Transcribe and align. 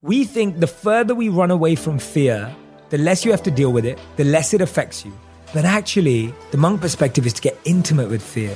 We 0.00 0.22
think 0.22 0.60
the 0.60 0.68
further 0.68 1.12
we 1.12 1.28
run 1.28 1.50
away 1.50 1.74
from 1.74 1.98
fear, 1.98 2.54
the 2.90 2.98
less 2.98 3.24
you 3.24 3.32
have 3.32 3.42
to 3.42 3.50
deal 3.50 3.72
with 3.72 3.84
it, 3.84 3.98
the 4.14 4.22
less 4.22 4.54
it 4.54 4.60
affects 4.60 5.04
you. 5.04 5.12
But 5.52 5.64
actually, 5.64 6.32
the 6.52 6.56
monk 6.56 6.80
perspective 6.80 7.26
is 7.26 7.32
to 7.32 7.42
get 7.42 7.58
intimate 7.64 8.08
with 8.08 8.22
fear. 8.22 8.54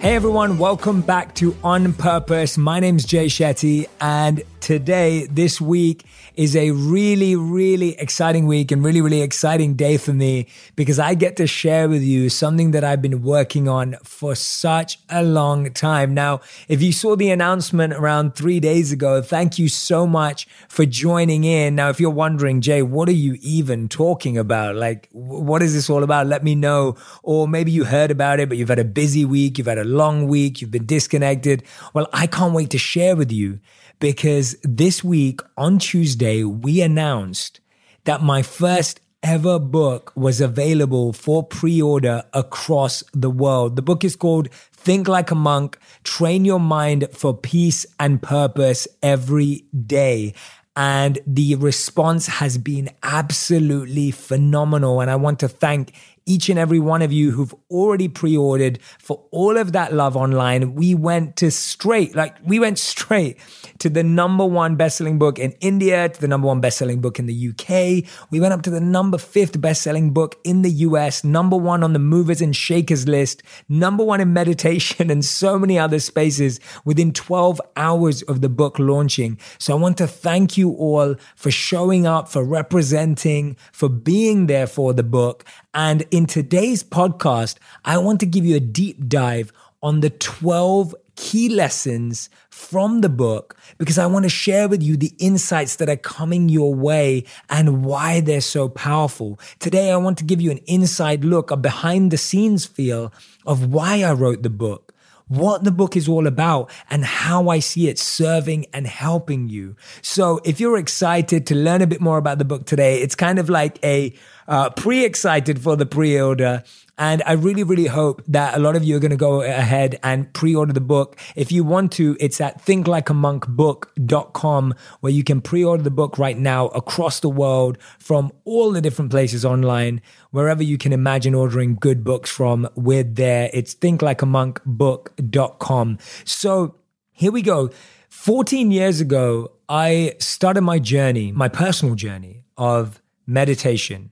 Hey 0.00 0.14
everyone, 0.14 0.56
welcome 0.56 1.02
back 1.02 1.34
to 1.34 1.54
On 1.62 1.92
Purpose. 1.92 2.56
My 2.56 2.80
name's 2.80 3.04
Jay 3.04 3.26
Shetty, 3.26 3.86
and 4.00 4.42
today, 4.60 5.26
this 5.26 5.60
week, 5.60 6.04
is 6.34 6.54
a 6.54 6.70
really, 6.70 7.36
really 7.36 7.98
exciting 7.98 8.46
week 8.46 8.70
and 8.70 8.84
really, 8.84 9.00
really 9.00 9.22
exciting 9.22 9.74
day 9.74 9.96
for 9.96 10.12
me 10.12 10.46
because 10.76 10.98
I 10.98 11.14
get 11.14 11.36
to 11.36 11.46
share 11.46 11.88
with 11.88 12.02
you 12.02 12.28
something 12.28 12.70
that 12.70 12.84
I've 12.84 13.02
been 13.02 13.22
working 13.22 13.68
on 13.68 13.96
for 14.04 14.34
such 14.34 14.98
a 15.08 15.22
long 15.22 15.72
time. 15.72 16.14
Now, 16.14 16.40
if 16.68 16.82
you 16.82 16.92
saw 16.92 17.16
the 17.16 17.30
announcement 17.30 17.92
around 17.92 18.34
three 18.34 18.60
days 18.60 18.92
ago, 18.92 19.20
thank 19.22 19.58
you 19.58 19.68
so 19.68 20.06
much 20.06 20.46
for 20.68 20.86
joining 20.86 21.44
in. 21.44 21.74
Now, 21.74 21.88
if 21.88 22.00
you're 22.00 22.10
wondering, 22.10 22.60
Jay, 22.60 22.82
what 22.82 23.08
are 23.08 23.12
you 23.12 23.36
even 23.42 23.88
talking 23.88 24.38
about? 24.38 24.76
Like, 24.76 25.08
what 25.12 25.62
is 25.62 25.74
this 25.74 25.90
all 25.90 26.02
about? 26.02 26.26
Let 26.26 26.44
me 26.44 26.54
know. 26.54 26.96
Or 27.22 27.48
maybe 27.48 27.70
you 27.70 27.84
heard 27.84 28.10
about 28.10 28.40
it, 28.40 28.48
but 28.48 28.58
you've 28.58 28.68
had 28.68 28.78
a 28.78 28.84
busy 28.84 29.24
week, 29.24 29.58
you've 29.58 29.66
had 29.66 29.78
a 29.78 29.84
long 29.84 30.28
week, 30.28 30.60
you've 30.60 30.70
been 30.70 30.86
disconnected. 30.86 31.64
Well, 31.92 32.08
I 32.12 32.26
can't 32.26 32.54
wait 32.54 32.70
to 32.70 32.78
share 32.78 33.16
with 33.16 33.32
you 33.32 33.60
because 34.00 34.56
this 34.62 35.04
week 35.04 35.40
on 35.56 35.78
Tuesday, 35.78 36.42
we 36.42 36.80
announced 36.80 37.60
that 38.04 38.22
my 38.22 38.42
first 38.42 39.00
ever 39.22 39.58
book 39.58 40.12
was 40.16 40.40
available 40.40 41.12
for 41.12 41.42
pre 41.42 41.80
order 41.80 42.24
across 42.32 43.04
the 43.12 43.30
world. 43.30 43.76
The 43.76 43.82
book 43.82 44.02
is 44.02 44.16
called 44.16 44.48
Think 44.72 45.06
Like 45.06 45.30
a 45.30 45.34
Monk 45.34 45.78
Train 46.04 46.44
Your 46.44 46.60
Mind 46.60 47.08
for 47.12 47.36
Peace 47.36 47.86
and 47.98 48.22
Purpose 48.22 48.88
Every 49.02 49.66
Day. 49.86 50.34
And 50.76 51.18
the 51.26 51.56
response 51.56 52.26
has 52.26 52.56
been 52.56 52.88
absolutely 53.02 54.12
phenomenal. 54.12 55.00
And 55.00 55.10
I 55.10 55.16
want 55.16 55.40
to 55.40 55.48
thank 55.48 55.92
each 56.26 56.48
and 56.48 56.58
every 56.58 56.78
one 56.78 57.02
of 57.02 57.12
you 57.12 57.30
who've 57.32 57.54
already 57.70 58.08
pre-ordered 58.08 58.78
for 58.98 59.24
all 59.30 59.56
of 59.56 59.72
that 59.72 59.92
love 59.92 60.16
online. 60.16 60.74
We 60.74 60.94
went 60.94 61.36
to 61.36 61.50
straight, 61.50 62.14
like 62.14 62.36
we 62.44 62.58
went 62.58 62.78
straight 62.78 63.38
to 63.78 63.88
the 63.88 64.02
number 64.02 64.44
one 64.44 64.76
best-selling 64.76 65.18
book 65.18 65.38
in 65.38 65.52
India, 65.60 66.08
to 66.08 66.20
the 66.20 66.28
number 66.28 66.46
one 66.46 66.60
best-selling 66.60 67.00
book 67.00 67.18
in 67.18 67.26
the 67.26 67.48
UK. 67.50 68.04
We 68.30 68.40
went 68.40 68.52
up 68.52 68.62
to 68.62 68.70
the 68.70 68.80
number 68.80 69.18
fifth 69.18 69.60
best-selling 69.60 70.12
book 70.12 70.38
in 70.44 70.62
the 70.62 70.70
US, 70.70 71.24
number 71.24 71.56
one 71.56 71.82
on 71.82 71.92
the 71.92 71.98
movers 71.98 72.40
and 72.40 72.54
shakers 72.54 73.08
list, 73.08 73.42
number 73.68 74.04
one 74.04 74.20
in 74.20 74.32
meditation 74.32 75.10
and 75.10 75.24
so 75.24 75.58
many 75.58 75.78
other 75.78 75.98
spaces 75.98 76.60
within 76.84 77.12
12 77.12 77.60
hours 77.76 78.22
of 78.22 78.40
the 78.40 78.48
book 78.48 78.78
launching. 78.78 79.38
So 79.58 79.76
I 79.76 79.80
want 79.80 79.98
to 79.98 80.06
thank 80.06 80.56
you 80.56 80.72
all 80.72 81.16
for 81.36 81.50
showing 81.50 82.06
up, 82.06 82.28
for 82.28 82.44
representing, 82.44 83.56
for 83.72 83.88
being 83.88 84.46
there 84.46 84.66
for 84.66 84.92
the 84.92 85.02
book. 85.02 85.44
And 85.74 86.04
in 86.10 86.26
today's 86.26 86.82
podcast, 86.82 87.56
I 87.84 87.98
want 87.98 88.20
to 88.20 88.26
give 88.26 88.44
you 88.44 88.56
a 88.56 88.60
deep 88.60 89.08
dive 89.08 89.52
on 89.82 90.00
the 90.00 90.10
12 90.10 90.94
key 91.14 91.48
lessons 91.48 92.28
from 92.48 93.02
the 93.02 93.08
book 93.08 93.56
because 93.78 93.98
I 93.98 94.06
want 94.06 94.24
to 94.24 94.28
share 94.28 94.68
with 94.68 94.82
you 94.82 94.96
the 94.96 95.12
insights 95.18 95.76
that 95.76 95.88
are 95.88 95.96
coming 95.96 96.48
your 96.48 96.74
way 96.74 97.24
and 97.48 97.84
why 97.84 98.20
they're 98.20 98.40
so 98.40 98.68
powerful. 98.68 99.38
Today, 99.60 99.92
I 99.92 99.96
want 99.96 100.18
to 100.18 100.24
give 100.24 100.40
you 100.40 100.50
an 100.50 100.60
inside 100.66 101.24
look, 101.24 101.50
a 101.50 101.56
behind 101.56 102.10
the 102.10 102.18
scenes 102.18 102.64
feel 102.66 103.12
of 103.46 103.72
why 103.72 104.02
I 104.02 104.12
wrote 104.12 104.42
the 104.42 104.50
book 104.50 104.90
what 105.30 105.62
the 105.62 105.70
book 105.70 105.96
is 105.96 106.08
all 106.08 106.26
about 106.26 106.68
and 106.90 107.04
how 107.04 107.48
I 107.48 107.60
see 107.60 107.88
it 107.88 108.00
serving 108.00 108.66
and 108.74 108.84
helping 108.84 109.48
you. 109.48 109.76
So 110.02 110.40
if 110.44 110.58
you're 110.58 110.76
excited 110.76 111.46
to 111.46 111.54
learn 111.54 111.82
a 111.82 111.86
bit 111.86 112.00
more 112.00 112.18
about 112.18 112.38
the 112.38 112.44
book 112.44 112.66
today, 112.66 113.00
it's 113.00 113.14
kind 113.14 113.38
of 113.38 113.48
like 113.48 113.78
a 113.84 114.12
uh, 114.50 114.68
pre-excited 114.70 115.62
for 115.62 115.76
the 115.76 115.86
pre-order 115.86 116.62
and 117.00 117.22
I 117.24 117.32
really, 117.32 117.62
really 117.62 117.86
hope 117.86 118.22
that 118.28 118.54
a 118.54 118.58
lot 118.58 118.76
of 118.76 118.84
you 118.84 118.94
are 118.94 118.98
going 118.98 119.10
to 119.10 119.16
go 119.16 119.40
ahead 119.40 119.98
and 120.02 120.30
pre-order 120.34 120.74
the 120.74 120.82
book. 120.82 121.18
If 121.34 121.50
you 121.50 121.64
want 121.64 121.92
to, 121.92 122.14
it's 122.20 122.42
at 122.42 122.62
thinklikeamonkbook.com 122.62 124.74
where 125.00 125.12
you 125.12 125.24
can 125.24 125.40
pre-order 125.40 125.82
the 125.82 125.90
book 125.90 126.18
right 126.18 126.36
now 126.36 126.66
across 126.68 127.20
the 127.20 127.30
world 127.30 127.78
from 127.98 128.30
all 128.44 128.70
the 128.70 128.82
different 128.82 129.10
places 129.10 129.46
online, 129.46 130.02
wherever 130.30 130.62
you 130.62 130.76
can 130.76 130.92
imagine 130.92 131.34
ordering 131.34 131.74
good 131.74 132.04
books 132.04 132.28
from. 132.28 132.68
We're 132.74 133.02
there. 133.02 133.48
It's 133.54 133.74
thinklikeamonkbook.com. 133.74 135.98
So 136.26 136.74
here 137.12 137.32
we 137.32 137.40
go. 137.40 137.70
14 138.10 138.70
years 138.70 139.00
ago, 139.00 139.52
I 139.70 140.16
started 140.18 140.60
my 140.60 140.78
journey, 140.78 141.32
my 141.32 141.48
personal 141.48 141.94
journey 141.94 142.44
of 142.58 143.00
meditation, 143.26 144.10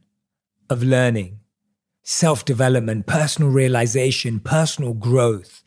of 0.70 0.82
learning 0.82 1.40
self 2.02 2.44
development, 2.44 3.06
personal 3.06 3.50
realization, 3.50 4.40
personal 4.40 4.94
growth. 4.94 5.62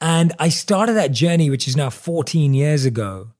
And 0.00 0.32
I 0.38 0.48
started 0.48 0.94
that 0.94 1.12
journey, 1.12 1.48
which 1.48 1.66
is 1.66 1.76
now 1.76 1.88
14 1.88 2.52
years 2.52 2.84
ago. 2.84 3.30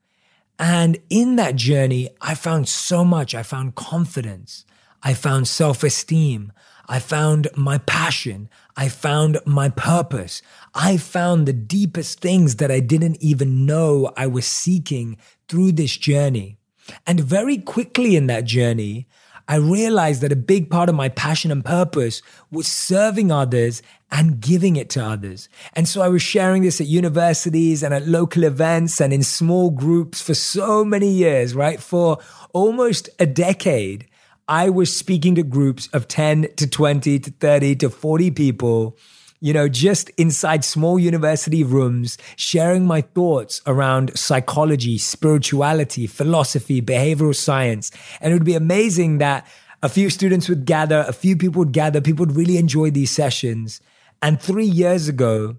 And 0.59 0.99
in 1.11 1.37
that 1.37 1.57
journey, 1.57 2.09
I 2.21 2.35
found 2.35 2.69
so 2.69 3.05
much. 3.05 3.35
I 3.35 3.43
found 3.43 3.75
confidence. 3.75 4.65
I 5.03 5.13
found 5.13 5.49
self 5.49 5.83
esteem. 5.83 6.53
I 6.89 6.99
found 6.99 7.49
my 7.57 7.79
passion. 7.79 8.49
I 8.77 8.89
found 8.89 9.39
my 9.45 9.69
purpose. 9.69 10.41
I 10.75 10.97
found 10.97 11.47
the 11.47 11.53
deepest 11.53 12.21
things 12.21 12.57
that 12.57 12.71
I 12.71 12.81
didn't 12.81 13.23
even 13.23 13.67
know 13.67 14.13
I 14.17 14.27
was 14.27 14.47
seeking 14.47 15.17
through 15.49 15.73
this 15.73 15.97
journey. 15.97 16.59
And 17.07 17.21
very 17.21 17.59
quickly 17.59 18.17
in 18.17 18.27
that 18.29 18.45
journey, 18.45 19.07
I 19.49 19.57
realized 19.57 20.23
that 20.23 20.33
a 20.33 20.37
big 20.37 20.71
part 20.71 20.89
of 20.89 20.95
my 20.95 21.09
passion 21.09 21.51
and 21.51 21.65
purpose 21.65 22.23
was 22.51 22.67
serving 22.67 23.31
others 23.31 23.83
and 24.11 24.41
giving 24.41 24.77
it 24.77 24.91
to 24.91 25.05
others. 25.05 25.49
And 25.73 25.89
so 25.89 26.03
I 26.03 26.09
was 26.09 26.23
sharing 26.23 26.63
this 26.63 26.81
at 26.81 26.87
universities 26.87 27.83
and 27.83 27.95
at 27.95 28.07
local 28.07 28.45
events 28.45 29.01
and 29.01 29.13
in 29.13 29.23
small 29.23 29.71
groups 29.71 30.21
for 30.21 30.35
so 30.35 30.85
many 30.85 31.09
years, 31.09 31.55
right? 31.55 31.81
For 31.81 32.19
almost 32.53 33.09
a 33.19 33.27
decade, 33.27 34.07
I 34.49 34.69
was 34.69 34.97
speaking 34.97 35.35
to 35.37 35.43
groups 35.43 35.89
of 35.89 36.09
10 36.09 36.49
to 36.57 36.69
20 36.69 37.19
to 37.21 37.31
30 37.31 37.77
to 37.77 37.91
40 37.91 38.31
people 38.33 38.97
you 39.43 39.53
know, 39.53 39.69
just 39.69 40.09
inside 40.11 40.65
small 40.65 41.01
university 41.01 41.65
rooms, 41.65 42.17
sharing 42.37 42.87
my 42.87 43.01
thoughts 43.01 43.61
around 43.67 44.17
psychology, 44.17 44.97
spirituality, 44.97 46.07
philosophy, 46.07 46.81
behavioral 46.81 47.35
science. 47.35 47.91
And 48.21 48.31
it 48.31 48.37
would 48.37 48.45
be 48.45 48.55
amazing 48.55 49.19
that 49.19 49.45
a 49.83 49.89
few 49.89 50.11
students 50.11 50.49
would 50.49 50.65
gather, 50.65 51.05
a 51.09 51.13
few 51.13 51.37
people 51.37 51.59
would 51.59 51.73
gather, 51.73 52.01
people 52.01 52.25
would 52.25 52.37
really 52.37 52.57
enjoy 52.57 52.93
these 52.93 53.11
sessions. 53.11 53.81
And 54.23 54.41
three 54.41 54.65
years 54.65 55.09
ago, 55.09 55.57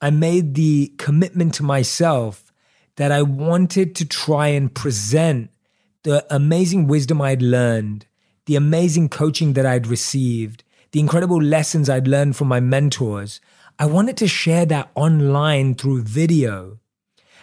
I 0.00 0.08
made 0.08 0.54
the 0.54 0.94
commitment 0.96 1.52
to 1.56 1.62
myself 1.62 2.50
that 2.96 3.12
I 3.12 3.20
wanted 3.20 3.94
to 3.96 4.06
try 4.06 4.46
and 4.46 4.74
present 4.74 5.50
the 6.04 6.24
amazing 6.34 6.86
wisdom 6.86 7.20
I'd 7.20 7.42
learned, 7.42 8.06
the 8.46 8.56
amazing 8.56 9.10
coaching 9.10 9.52
that 9.52 9.66
I'd 9.66 9.86
received, 9.86 10.64
the 10.96 11.00
incredible 11.00 11.42
lessons 11.42 11.90
I'd 11.90 12.08
learned 12.08 12.36
from 12.36 12.48
my 12.48 12.58
mentors, 12.58 13.38
I 13.78 13.84
wanted 13.84 14.16
to 14.16 14.26
share 14.26 14.64
that 14.64 14.90
online 14.94 15.74
through 15.74 16.04
video. 16.04 16.78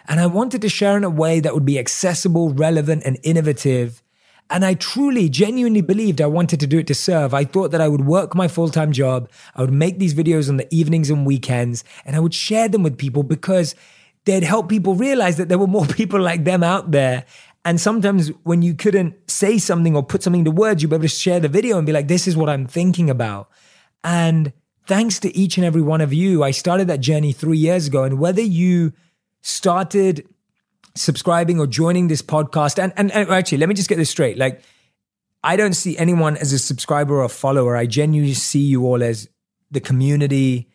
And 0.08 0.18
I 0.18 0.26
wanted 0.26 0.60
to 0.62 0.68
share 0.68 0.96
in 0.96 1.04
a 1.04 1.08
way 1.08 1.38
that 1.38 1.54
would 1.54 1.64
be 1.64 1.78
accessible, 1.78 2.52
relevant, 2.52 3.04
and 3.04 3.16
innovative. 3.22 4.02
And 4.50 4.64
I 4.64 4.74
truly, 4.74 5.28
genuinely 5.28 5.82
believed 5.82 6.20
I 6.20 6.26
wanted 6.26 6.58
to 6.58 6.66
do 6.66 6.80
it 6.80 6.88
to 6.88 6.96
serve. 6.96 7.32
I 7.32 7.44
thought 7.44 7.70
that 7.70 7.80
I 7.80 7.86
would 7.86 8.04
work 8.04 8.34
my 8.34 8.48
full 8.48 8.70
time 8.70 8.90
job. 8.90 9.30
I 9.54 9.60
would 9.60 9.72
make 9.72 10.00
these 10.00 10.14
videos 10.14 10.48
on 10.48 10.56
the 10.56 10.66
evenings 10.74 11.08
and 11.08 11.24
weekends, 11.24 11.84
and 12.04 12.16
I 12.16 12.18
would 12.18 12.34
share 12.34 12.68
them 12.68 12.82
with 12.82 12.98
people 12.98 13.22
because 13.22 13.76
they'd 14.24 14.42
help 14.42 14.68
people 14.68 14.96
realize 14.96 15.36
that 15.36 15.48
there 15.48 15.58
were 15.58 15.68
more 15.68 15.86
people 16.00 16.20
like 16.20 16.42
them 16.42 16.64
out 16.64 16.90
there 16.90 17.24
and 17.64 17.80
sometimes 17.80 18.28
when 18.42 18.62
you 18.62 18.74
couldn't 18.74 19.14
say 19.30 19.56
something 19.58 19.96
or 19.96 20.02
put 20.02 20.22
something 20.22 20.44
to 20.44 20.50
words, 20.50 20.82
you'd 20.82 20.90
be 20.90 20.96
able 20.96 21.02
to 21.02 21.08
share 21.08 21.40
the 21.40 21.48
video 21.48 21.78
and 21.78 21.86
be 21.86 21.92
like, 21.92 22.08
this 22.08 22.28
is 22.28 22.36
what 22.36 22.50
I'm 22.50 22.66
thinking 22.66 23.08
about. 23.08 23.48
And 24.02 24.52
thanks 24.86 25.18
to 25.20 25.34
each 25.34 25.56
and 25.56 25.64
every 25.64 25.80
one 25.80 26.02
of 26.02 26.12
you, 26.12 26.42
I 26.42 26.50
started 26.50 26.88
that 26.88 27.00
journey 27.00 27.32
three 27.32 27.56
years 27.56 27.86
ago. 27.86 28.04
And 28.04 28.18
whether 28.18 28.42
you 28.42 28.92
started 29.40 30.28
subscribing 30.94 31.58
or 31.58 31.66
joining 31.66 32.08
this 32.08 32.20
podcast, 32.20 32.82
and, 32.82 32.92
and, 32.96 33.10
and 33.12 33.30
actually, 33.30 33.58
let 33.58 33.70
me 33.70 33.74
just 33.74 33.88
get 33.88 33.96
this 33.96 34.10
straight. 34.10 34.36
Like, 34.36 34.62
I 35.42 35.56
don't 35.56 35.74
see 35.74 35.96
anyone 35.96 36.36
as 36.36 36.52
a 36.52 36.58
subscriber 36.58 37.14
or 37.14 37.24
a 37.24 37.28
follower. 37.30 37.76
I 37.76 37.86
genuinely 37.86 38.34
see 38.34 38.60
you 38.60 38.84
all 38.84 39.02
as 39.02 39.28
the 39.70 39.80
community 39.80 40.70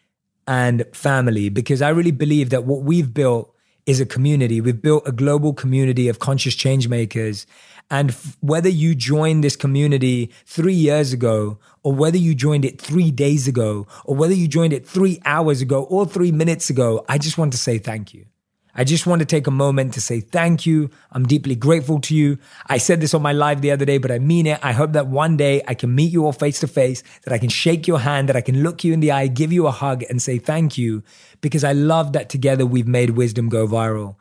and 0.48 0.86
family 0.94 1.50
because 1.50 1.84
I 1.84 1.90
really 1.90 2.12
believe 2.12 2.50
that 2.50 2.64
what 2.66 2.82
we've 2.82 3.14
built 3.14 3.56
is 3.90 4.00
a 4.00 4.06
community. 4.06 4.62
We've 4.62 4.80
built 4.80 5.08
a 5.08 5.12
global 5.12 5.52
community 5.52 6.10
of 6.10 6.20
conscious 6.20 6.54
change 6.54 6.88
makers. 6.88 7.48
And 7.90 8.12
f- 8.12 8.38
whether 8.40 8.70
you 8.70 8.94
joined 8.94 9.44
this 9.44 9.56
community 9.56 10.30
three 10.46 10.76
years 10.76 11.12
ago, 11.12 11.58
or 11.82 11.94
whether 11.94 12.18
you 12.18 12.36
joined 12.36 12.66
it 12.66 12.80
three 12.80 13.10
days 13.10 13.48
ago, 13.48 13.88
or 14.06 14.16
whether 14.16 14.36
you 14.36 14.48
joined 14.48 14.74
it 14.74 14.88
three 14.88 15.20
hours 15.26 15.60
ago, 15.62 15.86
or 15.86 16.06
three 16.06 16.32
minutes 16.32 16.70
ago, 16.70 17.04
I 17.10 17.18
just 17.18 17.40
want 17.40 17.52
to 17.54 17.58
say 17.58 17.80
thank 17.80 18.14
you. 18.14 18.28
I 18.76 18.84
just 18.84 19.08
want 19.08 19.20
to 19.20 19.26
take 19.26 19.48
a 19.48 19.52
moment 19.52 19.94
to 19.96 20.02
say 20.02 20.20
thank 20.20 20.66
you. 20.66 20.90
I'm 21.12 21.26
deeply 21.26 21.56
grateful 21.56 22.00
to 22.02 22.16
you. 22.16 22.38
I 22.68 22.78
said 22.78 23.02
this 23.02 23.14
on 23.14 23.22
my 23.22 23.34
live 23.34 23.62
the 23.62 23.72
other 23.72 23.86
day, 23.86 23.98
but 23.98 24.12
I 24.12 24.20
mean 24.20 24.48
it. 24.48 24.60
I 24.64 24.72
hope 24.74 24.94
that 24.94 25.08
one 25.08 25.38
day 25.38 25.62
I 25.68 25.74
can 25.74 25.94
meet 25.94 26.12
you 26.12 26.26
all 26.26 26.32
face 26.32 26.60
to 26.62 26.68
face, 26.68 27.04
that 27.24 27.34
I 27.34 27.38
can 27.38 27.50
shake 27.50 27.88
your 27.88 28.00
hand, 28.00 28.30
that 28.30 28.36
I 28.36 28.42
can 28.42 28.64
look 28.64 28.84
you 28.84 28.94
in 28.94 29.00
the 29.00 29.12
eye, 29.12 29.28
give 29.28 29.52
you 29.52 29.68
a 29.68 29.72
hug 29.72 30.04
and 30.10 30.22
say 30.22 30.38
thank 30.38 30.78
you 30.78 31.04
because 31.42 31.64
I 31.64 31.74
love 31.74 32.14
that 32.14 32.30
together 32.30 32.66
we've 32.66 32.88
made 32.88 33.12
wisdom 33.12 33.50
go 33.50 33.68
viral. 33.68 34.16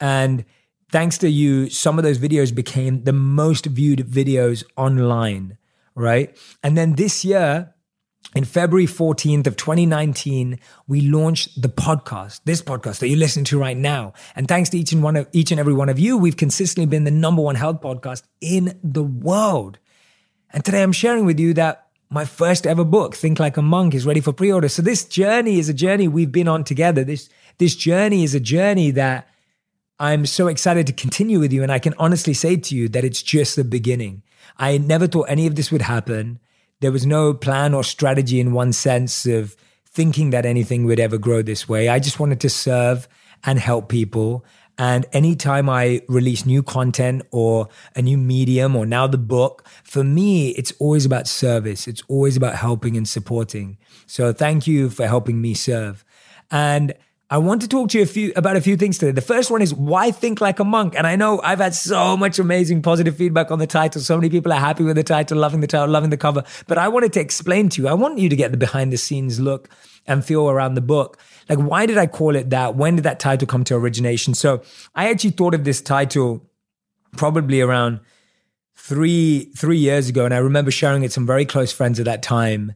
And 0.00 0.44
thanks 0.90 1.18
to 1.18 1.28
you, 1.28 1.70
some 1.70 1.98
of 1.98 2.04
those 2.04 2.18
videos 2.18 2.54
became 2.54 3.04
the 3.04 3.12
most 3.12 3.66
viewed 3.66 4.00
videos 4.00 4.64
online, 4.76 5.58
right? 5.94 6.36
And 6.62 6.76
then 6.76 6.94
this 6.94 7.24
year, 7.24 7.73
in 8.34 8.44
February 8.44 8.86
14th 8.86 9.46
of 9.46 9.56
2019, 9.56 10.58
we 10.88 11.02
launched 11.02 11.60
the 11.60 11.68
podcast, 11.68 12.40
this 12.44 12.62
podcast 12.62 12.98
that 12.98 13.08
you're 13.08 13.18
listening 13.18 13.44
to 13.46 13.58
right 13.58 13.76
now. 13.76 14.12
And 14.34 14.48
thanks 14.48 14.70
to 14.70 14.78
each 14.78 14.92
and 14.92 15.02
one 15.02 15.16
of 15.16 15.28
each 15.32 15.50
and 15.50 15.60
every 15.60 15.74
one 15.74 15.88
of 15.88 15.98
you, 15.98 16.16
we've 16.18 16.36
consistently 16.36 16.86
been 16.86 17.04
the 17.04 17.10
number 17.10 17.42
one 17.42 17.54
health 17.54 17.80
podcast 17.80 18.22
in 18.40 18.78
the 18.82 19.04
world. 19.04 19.78
And 20.50 20.64
today 20.64 20.82
I'm 20.82 20.92
sharing 20.92 21.26
with 21.26 21.38
you 21.38 21.54
that 21.54 21.86
my 22.10 22.24
first 22.24 22.66
ever 22.66 22.84
book, 22.84 23.14
Think 23.14 23.38
Like 23.38 23.56
a 23.56 23.62
Monk, 23.62 23.94
is 23.94 24.06
ready 24.06 24.20
for 24.20 24.32
pre-order. 24.32 24.68
So 24.68 24.82
this 24.82 25.04
journey 25.04 25.58
is 25.58 25.68
a 25.68 25.74
journey 25.74 26.08
we've 26.08 26.32
been 26.32 26.48
on 26.48 26.64
together. 26.64 27.04
This 27.04 27.28
this 27.58 27.76
journey 27.76 28.24
is 28.24 28.34
a 28.34 28.40
journey 28.40 28.90
that 28.92 29.28
I'm 29.98 30.26
so 30.26 30.48
excited 30.48 30.86
to 30.88 30.92
continue 30.92 31.38
with 31.38 31.52
you. 31.52 31.62
And 31.62 31.70
I 31.70 31.78
can 31.78 31.94
honestly 31.98 32.34
say 32.34 32.56
to 32.56 32.74
you 32.74 32.88
that 32.90 33.04
it's 33.04 33.22
just 33.22 33.56
the 33.56 33.64
beginning. 33.64 34.22
I 34.56 34.78
never 34.78 35.06
thought 35.06 35.26
any 35.28 35.46
of 35.46 35.54
this 35.54 35.70
would 35.70 35.82
happen. 35.82 36.40
There 36.80 36.92
was 36.92 37.06
no 37.06 37.34
plan 37.34 37.74
or 37.74 37.84
strategy 37.84 38.40
in 38.40 38.52
one 38.52 38.72
sense 38.72 39.26
of 39.26 39.56
thinking 39.86 40.30
that 40.30 40.44
anything 40.44 40.84
would 40.84 41.00
ever 41.00 41.18
grow 41.18 41.40
this 41.40 41.68
way. 41.68 41.88
I 41.88 41.98
just 41.98 42.18
wanted 42.18 42.40
to 42.40 42.50
serve 42.50 43.08
and 43.44 43.58
help 43.58 43.88
people. 43.88 44.44
And 44.76 45.06
anytime 45.12 45.70
I 45.70 46.02
release 46.08 46.44
new 46.44 46.62
content 46.62 47.22
or 47.30 47.68
a 47.94 48.02
new 48.02 48.18
medium 48.18 48.74
or 48.74 48.86
now 48.86 49.06
the 49.06 49.18
book, 49.18 49.64
for 49.84 50.02
me, 50.02 50.48
it's 50.50 50.72
always 50.80 51.04
about 51.06 51.28
service. 51.28 51.86
It's 51.86 52.02
always 52.08 52.36
about 52.36 52.56
helping 52.56 52.96
and 52.96 53.08
supporting. 53.08 53.78
So 54.06 54.32
thank 54.32 54.66
you 54.66 54.90
for 54.90 55.06
helping 55.06 55.40
me 55.40 55.54
serve. 55.54 56.04
And 56.50 56.94
I 57.34 57.38
want 57.38 57.62
to 57.62 57.68
talk 57.68 57.88
to 57.88 57.98
you 57.98 58.04
a 58.04 58.06
few, 58.06 58.32
about 58.36 58.54
a 58.54 58.60
few 58.60 58.76
things 58.76 58.96
today. 58.96 59.10
The 59.10 59.20
first 59.20 59.50
one 59.50 59.60
is 59.60 59.74
why 59.74 60.12
think 60.12 60.40
like 60.40 60.60
a 60.60 60.64
monk? 60.64 60.94
And 60.96 61.04
I 61.04 61.16
know 61.16 61.40
I've 61.42 61.58
had 61.58 61.74
so 61.74 62.16
much 62.16 62.38
amazing 62.38 62.80
positive 62.80 63.16
feedback 63.16 63.50
on 63.50 63.58
the 63.58 63.66
title. 63.66 64.00
So 64.02 64.16
many 64.16 64.30
people 64.30 64.52
are 64.52 64.60
happy 64.60 64.84
with 64.84 64.94
the 64.94 65.02
title, 65.02 65.38
loving 65.38 65.58
the 65.58 65.66
title, 65.66 65.88
loving 65.88 66.10
the 66.10 66.16
cover. 66.16 66.44
But 66.68 66.78
I 66.78 66.86
wanted 66.86 67.12
to 67.14 67.20
explain 67.20 67.70
to 67.70 67.82
you, 67.82 67.88
I 67.88 67.94
want 67.94 68.18
you 68.18 68.28
to 68.28 68.36
get 68.36 68.52
the 68.52 68.56
behind 68.56 68.92
the 68.92 68.96
scenes 68.96 69.40
look 69.40 69.68
and 70.06 70.24
feel 70.24 70.48
around 70.48 70.74
the 70.74 70.80
book. 70.80 71.18
Like, 71.48 71.58
why 71.58 71.86
did 71.86 71.98
I 71.98 72.06
call 72.06 72.36
it 72.36 72.50
that? 72.50 72.76
When 72.76 72.94
did 72.94 73.02
that 73.02 73.18
title 73.18 73.48
come 73.48 73.64
to 73.64 73.74
origination? 73.74 74.34
So 74.34 74.62
I 74.94 75.10
actually 75.10 75.30
thought 75.30 75.54
of 75.54 75.64
this 75.64 75.82
title 75.82 76.48
probably 77.16 77.60
around 77.60 77.98
three, 78.76 79.50
three 79.56 79.78
years 79.78 80.08
ago. 80.08 80.24
And 80.24 80.34
I 80.34 80.38
remember 80.38 80.70
sharing 80.70 81.02
it 81.02 81.06
with 81.06 81.12
some 81.12 81.26
very 81.26 81.46
close 81.46 81.72
friends 81.72 81.98
at 81.98 82.04
that 82.04 82.22
time. 82.22 82.74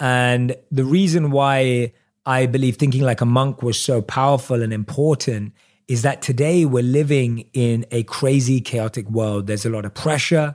And 0.00 0.56
the 0.72 0.84
reason 0.84 1.30
why 1.30 1.92
I 2.26 2.46
believe 2.46 2.76
thinking 2.76 3.02
like 3.02 3.20
a 3.20 3.26
monk 3.26 3.62
was 3.62 3.80
so 3.80 4.02
powerful 4.02 4.62
and 4.62 4.72
important 4.72 5.54
is 5.88 6.02
that 6.02 6.22
today 6.22 6.64
we're 6.64 6.82
living 6.82 7.48
in 7.52 7.86
a 7.90 8.02
crazy, 8.04 8.60
chaotic 8.60 9.08
world. 9.10 9.46
There's 9.46 9.64
a 9.64 9.70
lot 9.70 9.84
of 9.84 9.94
pressure, 9.94 10.54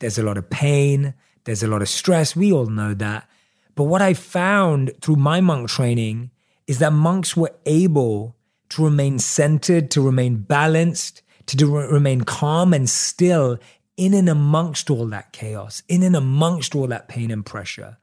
there's 0.00 0.18
a 0.18 0.22
lot 0.22 0.36
of 0.36 0.50
pain, 0.50 1.14
there's 1.44 1.62
a 1.62 1.68
lot 1.68 1.80
of 1.80 1.88
stress. 1.88 2.34
We 2.34 2.52
all 2.52 2.66
know 2.66 2.92
that. 2.94 3.28
But 3.74 3.84
what 3.84 4.02
I 4.02 4.14
found 4.14 4.92
through 5.00 5.16
my 5.16 5.40
monk 5.40 5.68
training 5.68 6.30
is 6.66 6.80
that 6.80 6.92
monks 6.92 7.36
were 7.36 7.54
able 7.64 8.36
to 8.70 8.84
remain 8.84 9.18
centered, 9.18 9.90
to 9.92 10.00
remain 10.00 10.38
balanced, 10.38 11.22
to 11.46 11.56
do, 11.56 11.74
remain 11.74 12.22
calm 12.22 12.74
and 12.74 12.90
still 12.90 13.58
in 13.96 14.12
and 14.12 14.28
amongst 14.28 14.90
all 14.90 15.06
that 15.06 15.32
chaos, 15.32 15.82
in 15.88 16.02
and 16.02 16.16
amongst 16.16 16.74
all 16.74 16.88
that 16.88 17.08
pain 17.08 17.30
and 17.30 17.46
pressure. 17.46 17.96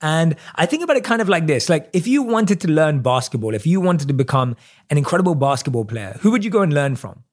And 0.00 0.36
I 0.54 0.66
think 0.66 0.82
about 0.82 0.96
it 0.96 1.04
kind 1.04 1.22
of 1.22 1.28
like 1.28 1.46
this 1.46 1.68
like, 1.68 1.88
if 1.92 2.06
you 2.06 2.22
wanted 2.22 2.60
to 2.62 2.68
learn 2.68 3.00
basketball, 3.00 3.54
if 3.54 3.66
you 3.66 3.80
wanted 3.80 4.08
to 4.08 4.14
become 4.14 4.56
an 4.90 4.98
incredible 4.98 5.34
basketball 5.34 5.84
player, 5.84 6.18
who 6.20 6.30
would 6.30 6.44
you 6.44 6.50
go 6.50 6.62
and 6.62 6.72
learn 6.72 6.96
from? 6.96 7.24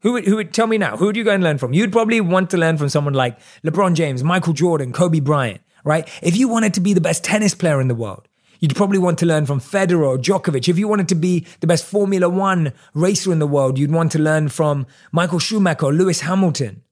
Who 0.00 0.12
would, 0.12 0.24
who 0.24 0.36
would 0.36 0.52
tell 0.52 0.66
me 0.66 0.78
now? 0.78 0.96
Who 0.96 1.06
would 1.06 1.16
you 1.16 1.24
go 1.24 1.32
and 1.32 1.42
learn 1.42 1.58
from? 1.58 1.72
You'd 1.72 1.92
probably 1.92 2.20
want 2.20 2.50
to 2.50 2.56
learn 2.56 2.76
from 2.76 2.88
someone 2.88 3.14
like 3.14 3.38
LeBron 3.64 3.94
James, 3.94 4.22
Michael 4.22 4.52
Jordan, 4.52 4.92
Kobe 4.92 5.20
Bryant, 5.20 5.60
right? 5.84 6.08
If 6.22 6.36
you 6.36 6.48
wanted 6.48 6.74
to 6.74 6.80
be 6.80 6.92
the 6.92 7.00
best 7.00 7.24
tennis 7.24 7.54
player 7.54 7.80
in 7.80 7.88
the 7.88 7.94
world, 7.94 8.28
you'd 8.60 8.76
probably 8.76 8.98
want 8.98 9.18
to 9.20 9.26
learn 9.26 9.46
from 9.46 9.60
Federer 9.60 10.06
or 10.06 10.18
Djokovic. 10.18 10.68
If 10.68 10.78
you 10.78 10.86
wanted 10.88 11.08
to 11.08 11.14
be 11.14 11.46
the 11.60 11.66
best 11.66 11.84
Formula 11.84 12.28
One 12.28 12.72
racer 12.94 13.32
in 13.32 13.38
the 13.38 13.46
world, 13.46 13.78
you'd 13.78 13.92
want 13.92 14.12
to 14.12 14.18
learn 14.18 14.48
from 14.48 14.86
Michael 15.12 15.38
Schumacher 15.38 15.86
or 15.86 15.92
Lewis 15.92 16.20
Hamilton. 16.20 16.82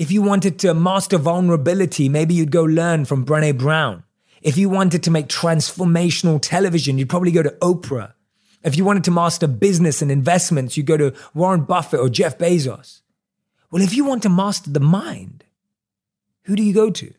If 0.00 0.10
you 0.10 0.22
wanted 0.22 0.58
to 0.60 0.72
master 0.72 1.18
vulnerability, 1.18 2.08
maybe 2.08 2.32
you'd 2.32 2.50
go 2.50 2.62
learn 2.62 3.04
from 3.04 3.26
Brene 3.26 3.58
Brown. 3.58 4.02
If 4.40 4.56
you 4.56 4.70
wanted 4.70 5.02
to 5.02 5.10
make 5.10 5.26
transformational 5.26 6.40
television, 6.40 6.96
you'd 6.96 7.10
probably 7.10 7.32
go 7.32 7.42
to 7.42 7.54
Oprah. 7.60 8.14
If 8.64 8.78
you 8.78 8.84
wanted 8.86 9.04
to 9.04 9.10
master 9.10 9.46
business 9.46 10.00
and 10.00 10.10
investments, 10.10 10.74
you'd 10.74 10.86
go 10.86 10.96
to 10.96 11.12
Warren 11.34 11.64
Buffett 11.64 12.00
or 12.00 12.08
Jeff 12.08 12.38
Bezos. 12.38 13.02
Well, 13.70 13.82
if 13.82 13.92
you 13.92 14.06
want 14.06 14.22
to 14.22 14.30
master 14.30 14.70
the 14.70 14.80
mind, 14.80 15.44
who 16.44 16.56
do 16.56 16.62
you 16.62 16.72
go 16.72 16.88
to? 16.92 17.12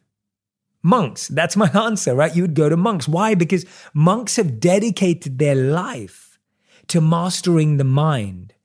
Monks. 0.81 1.27
That's 1.27 1.55
my 1.55 1.69
answer, 1.75 2.15
right? 2.15 2.35
You 2.35 2.41
would 2.41 2.55
go 2.55 2.67
to 2.67 2.77
monks. 2.77 3.07
Why? 3.07 3.35
Because 3.35 3.63
monks 3.93 4.37
have 4.37 4.59
dedicated 4.59 5.37
their 5.37 5.53
life 5.53 6.39
to 6.87 6.99
mastering 6.99 7.77
the 7.77 7.83
mind. 7.83 8.55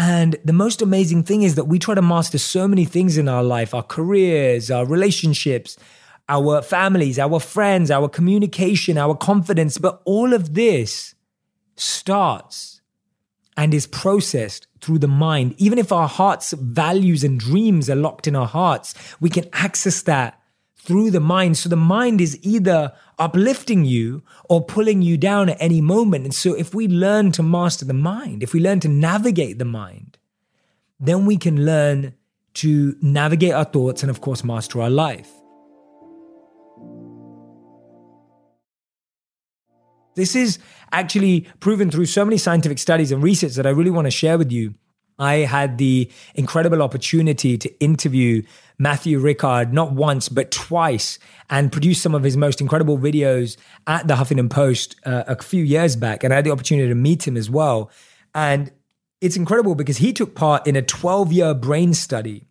And 0.00 0.36
the 0.42 0.54
most 0.54 0.80
amazing 0.80 1.24
thing 1.24 1.42
is 1.42 1.56
that 1.56 1.66
we 1.66 1.78
try 1.78 1.94
to 1.94 2.00
master 2.00 2.38
so 2.38 2.66
many 2.66 2.86
things 2.86 3.18
in 3.18 3.28
our 3.28 3.42
life 3.44 3.74
our 3.74 3.82
careers, 3.82 4.70
our 4.70 4.86
relationships, 4.86 5.76
our 6.26 6.62
families, 6.62 7.18
our 7.18 7.38
friends, 7.38 7.90
our 7.90 8.08
communication, 8.08 8.96
our 8.96 9.14
confidence. 9.14 9.76
But 9.76 10.00
all 10.06 10.32
of 10.32 10.54
this 10.54 11.14
starts 11.76 12.80
and 13.58 13.74
is 13.74 13.86
processed 13.86 14.68
through 14.80 15.00
the 15.00 15.06
mind. 15.06 15.54
Even 15.58 15.78
if 15.78 15.92
our 15.92 16.08
hearts' 16.08 16.54
values 16.54 17.22
and 17.22 17.38
dreams 17.38 17.90
are 17.90 17.94
locked 17.94 18.26
in 18.26 18.34
our 18.34 18.46
hearts, 18.46 18.94
we 19.20 19.28
can 19.28 19.50
access 19.52 20.00
that 20.04 20.39
through 20.82 21.10
the 21.10 21.20
mind. 21.20 21.58
So 21.58 21.68
the 21.68 21.76
mind 21.76 22.20
is 22.20 22.38
either 22.42 22.92
uplifting 23.18 23.84
you 23.84 24.22
or 24.48 24.64
pulling 24.64 25.02
you 25.02 25.18
down 25.18 25.50
at 25.50 25.58
any 25.60 25.80
moment. 25.80 26.24
And 26.24 26.34
so 26.34 26.54
if 26.54 26.74
we 26.74 26.88
learn 26.88 27.32
to 27.32 27.42
master 27.42 27.84
the 27.84 27.94
mind, 27.94 28.42
if 28.42 28.52
we 28.54 28.60
learn 28.60 28.80
to 28.80 28.88
navigate 28.88 29.58
the 29.58 29.64
mind, 29.64 30.18
then 30.98 31.26
we 31.26 31.36
can 31.36 31.64
learn 31.64 32.14
to 32.54 32.96
navigate 33.00 33.52
our 33.52 33.64
thoughts 33.64 34.02
and, 34.02 34.10
of 34.10 34.20
course, 34.20 34.42
master 34.42 34.80
our 34.80 34.90
life. 34.90 35.30
This 40.16 40.34
is 40.34 40.58
actually 40.92 41.46
proven 41.60 41.90
through 41.90 42.06
so 42.06 42.24
many 42.24 42.36
scientific 42.36 42.78
studies 42.78 43.12
and 43.12 43.22
research 43.22 43.54
that 43.54 43.66
I 43.66 43.70
really 43.70 43.90
want 43.90 44.06
to 44.06 44.10
share 44.10 44.36
with 44.36 44.50
you. 44.50 44.74
I 45.20 45.36
had 45.36 45.78
the 45.78 46.10
incredible 46.34 46.82
opportunity 46.82 47.56
to 47.58 47.80
interview 47.80 48.42
Matthieu 48.78 49.20
Ricard 49.20 49.72
not 49.72 49.92
once, 49.92 50.30
but 50.30 50.50
twice, 50.50 51.18
and 51.50 51.70
produce 51.70 52.00
some 52.00 52.14
of 52.14 52.22
his 52.22 52.36
most 52.36 52.60
incredible 52.60 52.98
videos 52.98 53.58
at 53.86 54.08
the 54.08 54.14
Huffington 54.14 54.50
Post 54.50 54.96
uh, 55.04 55.24
a 55.28 55.40
few 55.42 55.62
years 55.62 55.94
back. 55.94 56.24
And 56.24 56.32
I 56.32 56.36
had 56.36 56.46
the 56.46 56.50
opportunity 56.50 56.88
to 56.88 56.94
meet 56.94 57.28
him 57.28 57.36
as 57.36 57.50
well. 57.50 57.90
And 58.34 58.72
it's 59.20 59.36
incredible 59.36 59.74
because 59.74 59.98
he 59.98 60.12
took 60.14 60.34
part 60.34 60.66
in 60.66 60.76
a 60.76 60.82
12 60.82 61.32
year 61.32 61.54
brain 61.54 61.92
study. 61.92 62.46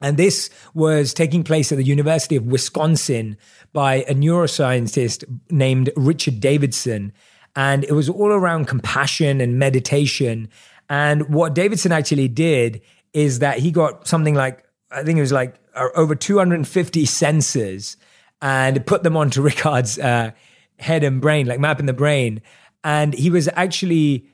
And 0.00 0.16
this 0.16 0.50
was 0.74 1.14
taking 1.14 1.42
place 1.42 1.72
at 1.72 1.78
the 1.78 1.84
University 1.84 2.36
of 2.36 2.46
Wisconsin 2.46 3.36
by 3.72 4.02
a 4.08 4.14
neuroscientist 4.14 5.24
named 5.50 5.90
Richard 5.96 6.40
Davidson. 6.40 7.12
And 7.56 7.84
it 7.84 7.92
was 7.92 8.08
all 8.08 8.28
around 8.28 8.66
compassion 8.66 9.40
and 9.40 9.58
meditation. 9.58 10.48
And 10.88 11.28
what 11.28 11.54
Davidson 11.54 11.92
actually 11.92 12.28
did 12.28 12.80
is 13.12 13.40
that 13.40 13.58
he 13.58 13.70
got 13.70 14.06
something 14.06 14.34
like, 14.34 14.64
I 14.90 15.02
think 15.02 15.18
it 15.18 15.22
was 15.22 15.32
like 15.32 15.56
uh, 15.74 15.88
over 15.94 16.14
250 16.14 17.04
sensors 17.04 17.96
and 18.40 18.84
put 18.86 19.02
them 19.02 19.16
onto 19.16 19.42
Ricard's 19.48 19.98
uh, 19.98 20.32
head 20.78 21.04
and 21.04 21.20
brain, 21.20 21.46
like 21.46 21.60
mapping 21.60 21.86
the 21.86 21.92
brain. 21.92 22.42
And 22.84 23.12
he 23.14 23.30
was 23.30 23.48
actually 23.54 24.26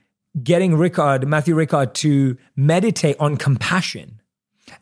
getting 0.43 0.73
Ricard, 0.73 1.27
Matthieu 1.27 1.55
Ricard, 1.55 1.95
to 1.95 2.37
meditate 2.57 3.17
on 3.19 3.37
compassion. 3.37 4.21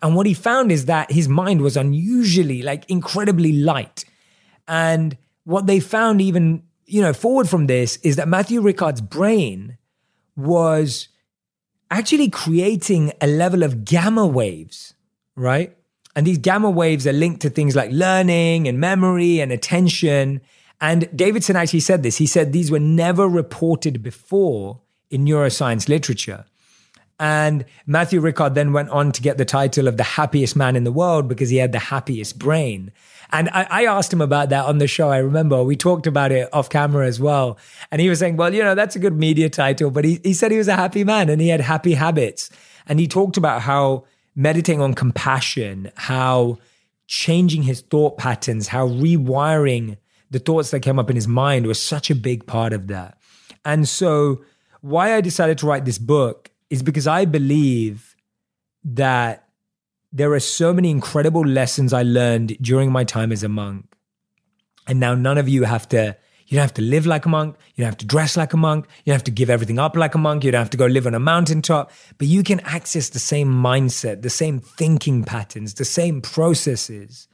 And 0.00 0.14
what 0.14 0.26
he 0.26 0.34
found 0.34 0.72
is 0.72 0.86
that 0.86 1.12
his 1.12 1.28
mind 1.28 1.60
was 1.60 1.76
unusually, 1.76 2.62
like 2.62 2.88
incredibly 2.90 3.52
light. 3.52 4.04
And 4.66 5.16
what 5.44 5.66
they 5.66 5.80
found, 5.80 6.20
even, 6.20 6.62
you 6.86 7.00
know, 7.00 7.12
forward 7.12 7.48
from 7.48 7.66
this, 7.66 7.96
is 7.98 8.16
that 8.16 8.28
Matthieu 8.28 8.62
Ricard's 8.62 9.00
brain 9.00 9.76
was 10.36 11.08
actually 11.92 12.30
creating 12.30 13.12
a 13.20 13.26
level 13.26 13.62
of 13.62 13.84
gamma 13.84 14.26
waves, 14.26 14.94
right? 15.36 15.76
And 16.16 16.26
these 16.26 16.38
gamma 16.38 16.70
waves 16.70 17.06
are 17.06 17.12
linked 17.12 17.42
to 17.42 17.50
things 17.50 17.76
like 17.76 17.90
learning 17.90 18.66
and 18.66 18.80
memory 18.80 19.40
and 19.40 19.52
attention. 19.52 20.40
And 20.80 21.08
Davidson 21.14 21.54
actually 21.54 21.80
said 21.80 22.02
this. 22.02 22.16
He 22.16 22.26
said 22.26 22.52
these 22.52 22.70
were 22.70 22.80
never 22.80 23.28
reported 23.28 24.02
before 24.02 24.80
in 25.10 25.24
neuroscience 25.26 25.88
literature. 25.88 26.46
And 27.20 27.66
Matthieu 27.86 28.20
Ricard 28.22 28.54
then 28.54 28.72
went 28.72 28.88
on 28.88 29.12
to 29.12 29.22
get 29.22 29.36
the 29.36 29.44
title 29.44 29.86
of 29.86 29.96
the 29.98 30.02
happiest 30.02 30.56
man 30.56 30.76
in 30.76 30.84
the 30.84 30.92
world 30.92 31.28
because 31.28 31.50
he 31.50 31.58
had 31.58 31.72
the 31.72 31.78
happiest 31.78 32.38
brain. 32.38 32.90
And 33.32 33.48
I, 33.48 33.66
I, 33.70 33.84
asked 33.86 34.12
him 34.12 34.20
about 34.20 34.50
that 34.50 34.66
on 34.66 34.76
the 34.78 34.86
show. 34.86 35.08
I 35.08 35.18
remember 35.18 35.62
we 35.62 35.74
talked 35.74 36.06
about 36.06 36.32
it 36.32 36.52
off 36.52 36.68
camera 36.68 37.06
as 37.06 37.18
well. 37.18 37.58
And 37.90 38.00
he 38.00 38.10
was 38.10 38.18
saying, 38.18 38.36
well, 38.36 38.52
you 38.52 38.62
know, 38.62 38.74
that's 38.74 38.94
a 38.94 38.98
good 38.98 39.16
media 39.16 39.48
title, 39.48 39.90
but 39.90 40.04
he, 40.04 40.20
he 40.22 40.34
said 40.34 40.50
he 40.50 40.58
was 40.58 40.68
a 40.68 40.76
happy 40.76 41.02
man 41.02 41.30
and 41.30 41.40
he 41.40 41.48
had 41.48 41.62
happy 41.62 41.94
habits. 41.94 42.50
And 42.86 43.00
he 43.00 43.08
talked 43.08 43.38
about 43.38 43.62
how 43.62 44.04
meditating 44.36 44.82
on 44.82 44.92
compassion, 44.94 45.90
how 45.94 46.58
changing 47.06 47.62
his 47.62 47.80
thought 47.80 48.18
patterns, 48.18 48.68
how 48.68 48.86
rewiring 48.86 49.96
the 50.30 50.38
thoughts 50.38 50.70
that 50.70 50.80
came 50.80 50.98
up 50.98 51.10
in 51.10 51.16
his 51.16 51.28
mind 51.28 51.66
was 51.66 51.80
such 51.80 52.10
a 52.10 52.14
big 52.14 52.46
part 52.46 52.72
of 52.72 52.88
that. 52.88 53.18
And 53.64 53.88
so, 53.88 54.42
why 54.80 55.14
I 55.14 55.20
decided 55.20 55.58
to 55.58 55.66
write 55.66 55.84
this 55.84 55.98
book 55.98 56.50
is 56.68 56.82
because 56.82 57.06
I 57.06 57.24
believe 57.24 58.16
that 58.82 59.46
there 60.12 60.32
are 60.32 60.40
so 60.40 60.72
many 60.74 60.90
incredible 60.90 61.44
lessons 61.44 61.92
I 61.92 62.02
learned 62.02 62.58
during 62.60 62.92
my 62.92 63.04
time 63.04 63.32
as 63.32 63.42
a 63.42 63.48
monk. 63.48 63.86
And 64.86 65.00
now 65.00 65.14
none 65.14 65.38
of 65.38 65.48
you 65.48 65.64
have 65.64 65.88
to 65.90 66.16
you 66.46 66.56
don't 66.56 66.64
have 66.64 66.74
to 66.74 66.82
live 66.82 67.06
like 67.06 67.24
a 67.24 67.30
monk. 67.30 67.56
You 67.74 67.82
don't 67.82 67.92
have 67.92 67.96
to 67.98 68.06
dress 68.06 68.36
like 68.36 68.52
a 68.52 68.58
monk. 68.58 68.86
You 69.04 69.12
don't 69.12 69.14
have 69.14 69.24
to 69.24 69.30
give 69.30 69.48
everything 69.48 69.78
up 69.78 69.96
like 69.96 70.14
a 70.14 70.18
monk. 70.18 70.44
You 70.44 70.50
don't 70.50 70.58
have 70.58 70.68
to 70.70 70.76
go 70.76 70.84
live 70.84 71.06
on 71.06 71.14
a 71.14 71.18
mountaintop. 71.18 71.90
But 72.18 72.26
you 72.26 72.42
can 72.42 72.60
access 72.60 73.08
the 73.08 73.18
same 73.18 73.48
mindset, 73.48 74.20
the 74.20 74.28
same 74.28 74.60
thinking 74.60 75.24
patterns, 75.24 75.72
the 75.74 75.86
same 75.86 76.20
processes 76.20 77.26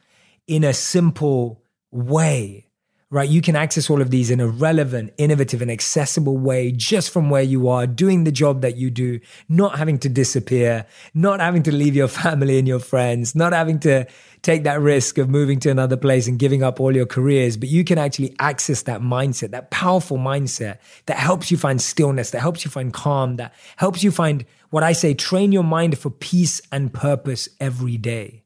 in 0.46 0.62
a 0.62 0.72
simple 0.72 1.64
way 1.90 2.67
right? 3.10 3.28
You 3.28 3.40
can 3.40 3.56
access 3.56 3.88
all 3.88 4.02
of 4.02 4.10
these 4.10 4.30
in 4.30 4.38
a 4.38 4.46
relevant, 4.46 5.14
innovative, 5.16 5.62
and 5.62 5.70
accessible 5.70 6.36
way 6.36 6.70
just 6.72 7.10
from 7.10 7.30
where 7.30 7.42
you 7.42 7.68
are, 7.68 7.86
doing 7.86 8.24
the 8.24 8.32
job 8.32 8.60
that 8.60 8.76
you 8.76 8.90
do, 8.90 9.20
not 9.48 9.78
having 9.78 9.98
to 10.00 10.10
disappear, 10.10 10.84
not 11.14 11.40
having 11.40 11.62
to 11.62 11.72
leave 11.72 11.96
your 11.96 12.08
family 12.22 12.58
and 12.58 12.68
your 12.68 12.78
friends, 12.78 13.34
not 13.34 13.52
having 13.52 13.80
to 13.80 14.06
take 14.42 14.64
that 14.64 14.80
risk 14.80 15.16
of 15.16 15.28
moving 15.28 15.58
to 15.60 15.70
another 15.70 15.96
place 15.96 16.28
and 16.28 16.38
giving 16.38 16.62
up 16.62 16.80
all 16.80 16.94
your 16.94 17.06
careers. 17.06 17.56
But 17.56 17.70
you 17.70 17.82
can 17.82 17.96
actually 17.96 18.34
access 18.38 18.82
that 18.82 19.00
mindset, 19.00 19.52
that 19.52 19.70
powerful 19.70 20.18
mindset 20.18 20.78
that 21.06 21.16
helps 21.16 21.50
you 21.50 21.56
find 21.56 21.80
stillness, 21.80 22.30
that 22.32 22.40
helps 22.40 22.64
you 22.64 22.70
find 22.70 22.92
calm, 22.92 23.36
that 23.36 23.54
helps 23.76 24.04
you 24.04 24.10
find 24.10 24.44
what 24.70 24.82
I 24.82 24.92
say, 24.92 25.14
train 25.14 25.50
your 25.50 25.64
mind 25.64 25.98
for 25.98 26.10
peace 26.10 26.60
and 26.70 26.92
purpose 26.92 27.48
every 27.58 27.96
day. 27.96 28.44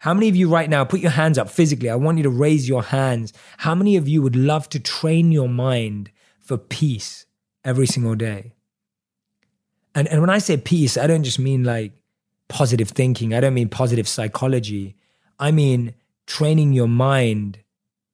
How 0.00 0.14
many 0.14 0.30
of 0.30 0.36
you 0.36 0.48
right 0.48 0.68
now, 0.70 0.82
put 0.84 1.00
your 1.00 1.10
hands 1.10 1.36
up 1.36 1.50
physically? 1.50 1.90
I 1.90 1.94
want 1.94 2.16
you 2.16 2.22
to 2.24 2.30
raise 2.30 2.66
your 2.66 2.82
hands. 2.82 3.34
How 3.58 3.74
many 3.74 3.96
of 3.96 4.08
you 4.08 4.22
would 4.22 4.34
love 4.34 4.66
to 4.70 4.80
train 4.80 5.30
your 5.30 5.48
mind 5.48 6.10
for 6.40 6.56
peace 6.56 7.26
every 7.64 7.86
single 7.86 8.14
day? 8.14 8.52
And, 9.94 10.08
and 10.08 10.22
when 10.22 10.30
I 10.30 10.38
say 10.38 10.56
peace, 10.56 10.96
I 10.96 11.06
don't 11.06 11.22
just 11.22 11.38
mean 11.38 11.64
like 11.64 11.92
positive 12.48 12.88
thinking, 12.88 13.34
I 13.34 13.40
don't 13.40 13.52
mean 13.52 13.68
positive 13.68 14.08
psychology. 14.08 14.96
I 15.38 15.50
mean 15.50 15.92
training 16.26 16.72
your 16.72 16.88
mind 16.88 17.58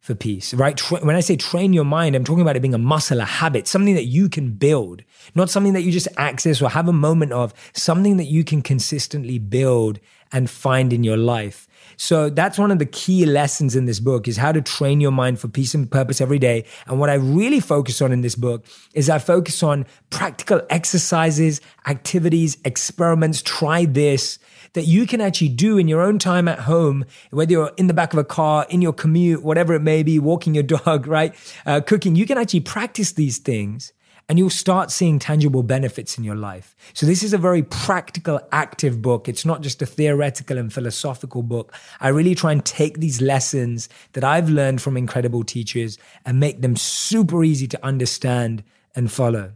for 0.00 0.16
peace, 0.16 0.54
right? 0.54 0.76
Tra- 0.76 1.04
when 1.04 1.14
I 1.14 1.20
say 1.20 1.36
train 1.36 1.72
your 1.72 1.84
mind, 1.84 2.16
I'm 2.16 2.24
talking 2.24 2.42
about 2.42 2.56
it 2.56 2.62
being 2.62 2.74
a 2.74 2.78
muscle, 2.78 3.20
a 3.20 3.24
habit, 3.24 3.68
something 3.68 3.94
that 3.94 4.04
you 4.04 4.28
can 4.28 4.52
build, 4.52 5.02
not 5.36 5.50
something 5.50 5.72
that 5.72 5.82
you 5.82 5.92
just 5.92 6.08
access 6.16 6.60
or 6.60 6.70
have 6.70 6.88
a 6.88 6.92
moment 6.92 7.32
of, 7.32 7.54
something 7.74 8.16
that 8.16 8.24
you 8.24 8.42
can 8.42 8.62
consistently 8.62 9.38
build 9.38 10.00
and 10.32 10.48
find 10.48 10.92
in 10.92 11.04
your 11.04 11.16
life. 11.16 11.66
So 11.96 12.28
that's 12.28 12.58
one 12.58 12.70
of 12.70 12.78
the 12.78 12.86
key 12.86 13.24
lessons 13.24 13.74
in 13.74 13.86
this 13.86 14.00
book 14.00 14.28
is 14.28 14.36
how 14.36 14.52
to 14.52 14.60
train 14.60 15.00
your 15.00 15.10
mind 15.10 15.38
for 15.40 15.48
peace 15.48 15.74
and 15.74 15.90
purpose 15.90 16.20
every 16.20 16.38
day. 16.38 16.64
And 16.86 17.00
what 17.00 17.10
I 17.10 17.14
really 17.14 17.60
focus 17.60 18.02
on 18.02 18.12
in 18.12 18.20
this 18.20 18.34
book 18.34 18.64
is 18.94 19.08
I 19.08 19.18
focus 19.18 19.62
on 19.62 19.86
practical 20.10 20.60
exercises, 20.68 21.60
activities, 21.86 22.58
experiments, 22.64 23.42
try 23.42 23.86
this 23.86 24.38
that 24.74 24.84
you 24.84 25.06
can 25.06 25.22
actually 25.22 25.48
do 25.48 25.78
in 25.78 25.88
your 25.88 26.02
own 26.02 26.18
time 26.18 26.46
at 26.48 26.60
home, 26.60 27.06
whether 27.30 27.50
you're 27.50 27.72
in 27.78 27.86
the 27.86 27.94
back 27.94 28.12
of 28.12 28.18
a 28.18 28.24
car, 28.24 28.66
in 28.68 28.82
your 28.82 28.92
commute, 28.92 29.42
whatever 29.42 29.72
it 29.72 29.80
may 29.80 30.02
be, 30.02 30.18
walking 30.18 30.54
your 30.54 30.62
dog, 30.84 31.06
right? 31.06 31.34
Uh, 31.64 31.80
cooking, 31.80 32.14
you 32.14 32.26
can 32.26 32.36
actually 32.36 32.60
practice 32.60 33.12
these 33.12 33.38
things 33.38 33.92
and 34.28 34.38
you'll 34.38 34.50
start 34.50 34.90
seeing 34.90 35.18
tangible 35.18 35.62
benefits 35.62 36.18
in 36.18 36.24
your 36.24 36.34
life. 36.34 36.74
So, 36.94 37.06
this 37.06 37.22
is 37.22 37.32
a 37.32 37.38
very 37.38 37.62
practical, 37.62 38.40
active 38.50 39.00
book. 39.00 39.28
It's 39.28 39.44
not 39.44 39.60
just 39.60 39.82
a 39.82 39.86
theoretical 39.86 40.58
and 40.58 40.72
philosophical 40.72 41.42
book. 41.42 41.72
I 42.00 42.08
really 42.08 42.34
try 42.34 42.52
and 42.52 42.64
take 42.64 42.98
these 42.98 43.20
lessons 43.20 43.88
that 44.12 44.24
I've 44.24 44.50
learned 44.50 44.82
from 44.82 44.96
incredible 44.96 45.44
teachers 45.44 45.98
and 46.24 46.40
make 46.40 46.60
them 46.60 46.76
super 46.76 47.44
easy 47.44 47.68
to 47.68 47.84
understand 47.84 48.64
and 48.94 49.10
follow. 49.12 49.52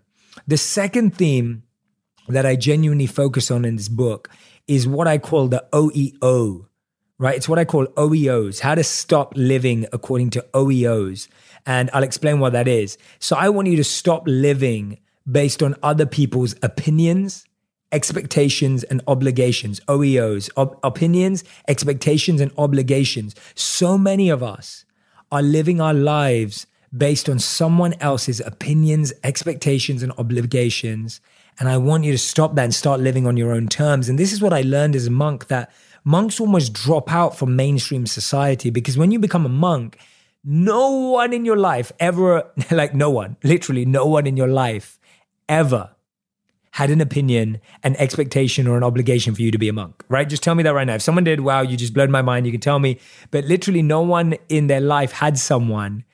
The 0.46 0.56
second 0.56 1.16
theme 1.16 1.64
that 2.28 2.46
I 2.46 2.56
genuinely 2.56 3.06
focus 3.06 3.50
on 3.50 3.64
in 3.64 3.76
this 3.76 3.88
book 3.88 4.30
is 4.68 4.86
what 4.86 5.08
I 5.08 5.18
call 5.18 5.48
the 5.48 5.66
OEO, 5.72 6.66
right? 7.18 7.36
It's 7.36 7.48
what 7.48 7.58
I 7.58 7.64
call 7.64 7.86
OEOs, 7.86 8.60
how 8.60 8.74
to 8.74 8.84
stop 8.84 9.32
living 9.36 9.86
according 9.92 10.30
to 10.30 10.46
OEOs. 10.54 11.28
And 11.66 11.90
I'll 11.92 12.02
explain 12.02 12.40
what 12.40 12.52
that 12.52 12.68
is. 12.68 12.98
So 13.18 13.36
I 13.36 13.48
want 13.48 13.68
you 13.68 13.76
to 13.76 13.84
stop 13.84 14.24
living 14.26 14.98
based 15.30 15.62
on 15.62 15.76
other 15.82 16.06
people's 16.06 16.54
opinions, 16.62 17.44
expectations, 17.92 18.82
and 18.84 19.02
obligations. 19.06 19.80
OEOs, 19.80 20.50
op- 20.56 20.78
opinions, 20.84 21.44
expectations, 21.68 22.40
and 22.40 22.52
obligations. 22.58 23.34
So 23.54 23.98
many 23.98 24.30
of 24.30 24.42
us 24.42 24.84
are 25.30 25.42
living 25.42 25.80
our 25.80 25.94
lives 25.94 26.66
based 26.96 27.28
on 27.28 27.38
someone 27.38 27.94
else's 28.00 28.40
opinions, 28.40 29.12
expectations, 29.22 30.02
and 30.02 30.12
obligations. 30.18 31.20
And 31.58 31.68
I 31.68 31.76
want 31.76 32.04
you 32.04 32.12
to 32.12 32.18
stop 32.18 32.54
that 32.54 32.64
and 32.64 32.74
start 32.74 33.00
living 33.00 33.26
on 33.26 33.36
your 33.36 33.52
own 33.52 33.68
terms. 33.68 34.08
And 34.08 34.18
this 34.18 34.32
is 34.32 34.42
what 34.42 34.52
I 34.52 34.62
learned 34.62 34.96
as 34.96 35.06
a 35.06 35.10
monk 35.10 35.46
that 35.48 35.70
monks 36.04 36.40
almost 36.40 36.72
drop 36.72 37.12
out 37.12 37.36
from 37.36 37.54
mainstream 37.54 38.06
society 38.06 38.70
because 38.70 38.96
when 38.96 39.10
you 39.10 39.18
become 39.18 39.44
a 39.44 39.50
monk, 39.50 39.98
no 40.44 40.90
one 40.90 41.32
in 41.32 41.44
your 41.44 41.56
life 41.56 41.92
ever, 42.00 42.50
like 42.70 42.94
no 42.94 43.10
one, 43.10 43.36
literally 43.42 43.84
no 43.84 44.06
one 44.06 44.26
in 44.26 44.36
your 44.36 44.48
life 44.48 44.98
ever 45.48 45.90
had 46.72 46.90
an 46.90 47.00
opinion, 47.00 47.60
an 47.82 47.96
expectation, 47.96 48.66
or 48.66 48.76
an 48.76 48.84
obligation 48.84 49.34
for 49.34 49.42
you 49.42 49.50
to 49.50 49.58
be 49.58 49.68
a 49.68 49.72
monk, 49.72 50.04
right? 50.08 50.28
Just 50.28 50.42
tell 50.42 50.54
me 50.54 50.62
that 50.62 50.72
right 50.72 50.86
now. 50.86 50.94
If 50.94 51.02
someone 51.02 51.24
did, 51.24 51.40
wow, 51.40 51.62
you 51.62 51.76
just 51.76 51.92
blowed 51.92 52.10
my 52.10 52.22
mind, 52.22 52.46
you 52.46 52.52
can 52.52 52.60
tell 52.60 52.78
me. 52.78 52.98
But 53.30 53.44
literally, 53.44 53.82
no 53.82 54.02
one 54.02 54.36
in 54.48 54.68
their 54.68 54.80
life 54.80 55.12
had 55.12 55.36
someone 55.36 56.04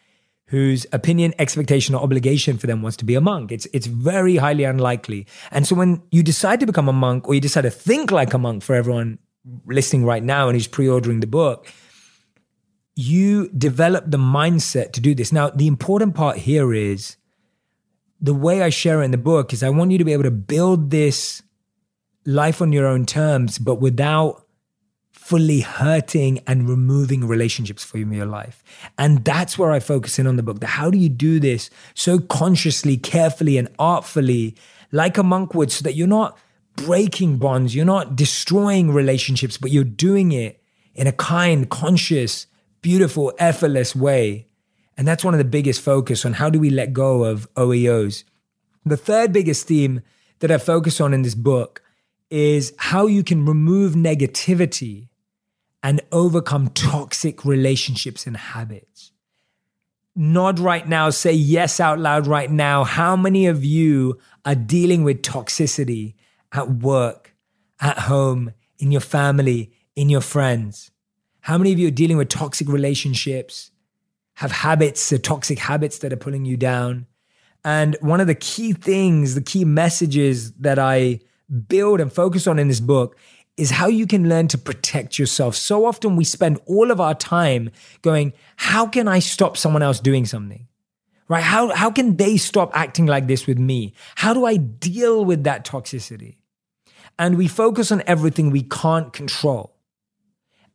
whose 0.47 0.87
opinion, 0.93 1.35
expectation, 1.39 1.95
or 1.95 2.03
obligation 2.03 2.57
for 2.57 2.67
them 2.67 2.81
was 2.81 2.97
to 2.97 3.05
be 3.05 3.15
a 3.15 3.21
monk. 3.21 3.53
It's, 3.53 3.67
it's 3.73 3.87
very 3.87 4.37
highly 4.37 4.65
unlikely. 4.65 5.27
And 5.51 5.67
so 5.67 5.75
when 5.75 6.03
you 6.11 6.23
decide 6.23 6.61
to 6.61 6.67
become 6.67 6.89
a 6.89 6.93
monk 6.93 7.29
or 7.29 7.35
you 7.35 7.41
decide 7.41 7.63
to 7.63 7.71
think 7.71 8.11
like 8.11 8.33
a 8.33 8.39
monk 8.39 8.63
for 8.63 8.75
everyone 8.75 9.19
listening 9.67 10.05
right 10.05 10.23
now 10.23 10.49
and 10.49 10.57
who's 10.57 10.69
pre 10.69 10.89
ordering 10.89 11.21
the 11.21 11.27
book, 11.27 11.67
you 12.97 13.49
develop 13.51 14.11
the 14.11 14.19
mindset 14.19 14.93
to 14.93 15.01
do 15.01 15.15
this. 15.15 15.31
Now, 15.31 15.51
the 15.51 15.67
important 15.67 16.15
part 16.15 16.39
here 16.39 16.73
is 16.73 17.17
the 18.21 18.35
way 18.35 18.63
I 18.63 18.71
share 18.71 19.03
it 19.03 19.05
in 19.05 19.11
the 19.11 19.19
book 19.19 19.53
is 19.53 19.63
I 19.63 19.69
want 19.69 19.91
you 19.91 19.99
to 19.99 20.05
be 20.05 20.15
able 20.15 20.23
to 20.25 20.31
build 20.31 20.91
this 20.91 21.43
life 22.25 22.63
on 22.63 22.73
your 22.73 22.87
own 22.87 23.05
terms, 23.05 23.59
but 23.59 23.81
without 23.81 24.47
fully 25.13 25.61
hurting 25.61 26.39
and 26.47 26.69
removing 26.69 27.27
relationships 27.27 27.85
from 27.85 28.13
your 28.13 28.27
life. 28.27 28.63
And 28.97 29.25
that's 29.25 29.59
where 29.59 29.73
I 29.73 29.81
focus 29.81 30.19
in 30.19 30.27
on 30.27 30.37
the 30.37 30.43
book. 30.43 30.61
The 30.61 30.67
how 30.67 30.91
do 30.91 30.97
you 30.97 31.09
do 31.09 31.39
this 31.39 31.69
so 31.95 32.19
consciously, 32.19 32.97
carefully, 32.97 33.59
and 33.59 33.69
artfully, 33.79 34.57
like 34.91 35.19
a 35.19 35.23
monk 35.23 35.53
would, 35.53 35.71
so 35.71 35.83
that 35.83 35.95
you're 35.95 36.07
not 36.07 36.39
breaking 36.77 37.39
bonds, 37.39 37.75
you're 37.75 37.85
not 37.85 38.17
destroying 38.17 38.93
relationships, 38.93 39.59
but 39.59 39.71
you're 39.71 39.85
doing 39.85 40.33
it 40.33 40.63
in 40.95 41.07
a 41.07 41.13
kind, 41.13 41.69
conscious, 41.69 42.47
beautiful, 42.87 43.33
effortless 43.41 43.97
way. 43.97 44.47
And 44.97 45.09
that's 45.09 45.25
one 45.25 45.35
of 45.35 45.39
the 45.39 45.45
biggest 45.45 45.81
focus 45.81 46.25
on 46.25 46.35
how 46.35 46.49
do 46.49 46.61
we 46.61 46.71
let 46.71 46.93
go 46.93 47.25
of 47.25 47.53
OEOs. 47.55 48.23
The 48.85 48.97
third 48.97 49.33
biggest 49.33 49.67
theme 49.67 50.03
that 50.39 50.53
I 50.53 50.59
focus 50.59 51.01
on 51.01 51.13
in 51.13 51.23
this 51.23 51.35
book 51.35 51.83
is 52.31 52.73
how 52.79 53.09
you 53.09 53.25
can 53.25 53.45
remove 53.45 53.95
negativity 53.95 55.09
and 55.83 56.01
overcome 56.13 56.69
toxic 56.69 57.45
relationships 57.45 58.25
and 58.25 58.37
habits. 58.37 59.11
Nod 60.15 60.61
right 60.61 60.87
now, 60.87 61.11
say 61.11 61.33
yes 61.33 61.81
out 61.81 61.99
loud 61.99 62.29
right 62.29 62.53
now. 62.53 62.85
How 62.85 63.17
many 63.17 63.49
of 63.49 63.65
you 63.65 64.21
are 64.45 64.55
dealing 64.55 65.03
with 65.03 65.23
toxicity 65.23 66.15
at 66.53 66.71
work, 66.71 67.35
at 67.81 67.99
home, 67.99 68.53
in 68.79 68.93
your 68.93 69.01
family, 69.01 69.73
in 69.97 70.09
your 70.09 70.21
friends? 70.21 70.93
How 71.47 71.57
many 71.57 71.73
of 71.73 71.79
you 71.79 71.87
are 71.87 71.93
dealing 71.93 72.17
with 72.17 72.29
toxic 72.29 72.67
relationships, 72.67 73.71
have 74.35 74.51
habits, 74.51 75.13
uh, 75.13 75.19
toxic 75.23 75.61
habits 75.61 75.99
that 75.99 76.13
are 76.13 76.17
pulling 76.17 76.45
you 76.45 76.57
down? 76.57 77.07
And 77.65 77.97
one 78.01 78.21
of 78.21 78.27
the 78.27 78.35
key 78.35 78.73
things, 78.73 79.37
the 79.37 79.41
key 79.41 79.65
messages 79.65 80.51
that 80.55 80.81
I 80.81 81.21
build 81.69 82.01
and 82.01 82.13
focus 82.13 82.49
on 82.49 82.59
in 82.59 82.67
this 82.67 82.81
book 82.81 83.17
is 83.57 83.71
how 83.71 83.87
you 83.87 84.09
can 84.09 84.29
learn 84.29 84.49
to 84.49 84.59
protect 84.59 85.21
yourself. 85.21 85.55
So 85.55 85.87
often 85.87 86.17
we 86.17 86.25
spend 86.25 86.59
all 86.67 86.91
of 86.91 87.01
our 87.01 87.15
time 87.15 87.71
going, 88.03 88.33
how 88.57 88.89
can 88.89 89.07
I 89.07 89.21
stop 89.21 89.57
someone 89.57 89.85
else 89.85 90.01
doing 90.01 90.27
something? 90.27 90.67
Right? 91.29 91.45
How, 91.45 91.73
how 91.73 91.93
can 91.93 92.17
they 92.17 92.39
stop 92.39 92.73
acting 92.75 93.07
like 93.07 93.29
this 93.29 93.47
with 93.47 93.61
me? 93.61 93.95
How 94.17 94.35
do 94.35 94.47
I 94.47 94.57
deal 94.57 95.25
with 95.25 95.45
that 95.45 95.65
toxicity? 95.65 96.39
And 97.21 97.39
we 97.39 97.47
focus 97.47 97.93
on 97.93 98.03
everything 98.05 98.51
we 98.51 98.65
can't 98.65 99.13
control. 99.13 99.76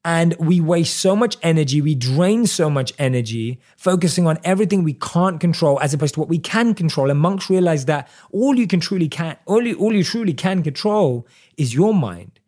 And 0.03 0.35
we 0.39 0.59
waste 0.59 0.99
so 0.99 1.15
much 1.15 1.37
energy, 1.43 1.79
we 1.79 1.93
drain 1.93 2.47
so 2.47 2.71
much 2.71 2.91
energy 2.97 3.59
focusing 3.77 4.25
on 4.25 4.39
everything 4.43 4.83
we 4.83 4.93
can't 4.93 5.39
control 5.39 5.79
as 5.79 5.93
opposed 5.93 6.15
to 6.15 6.19
what 6.19 6.29
we 6.29 6.39
can 6.39 6.73
control. 6.73 7.11
And 7.11 7.19
monks 7.19 7.51
realize 7.51 7.85
that 7.85 8.09
all 8.31 8.55
you 8.55 8.65
can 8.65 8.79
truly 8.79 9.07
can, 9.07 9.37
all 9.45 9.61
you, 9.61 9.77
all 9.77 9.93
you 9.93 10.03
truly 10.03 10.33
can 10.33 10.63
control 10.63 11.27
is 11.55 11.75
your 11.75 11.93
mind, 11.93 12.39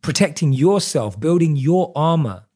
protecting 0.00 0.54
yourself, 0.54 1.20
building 1.20 1.56
your 1.56 1.92
armor. 1.94 2.46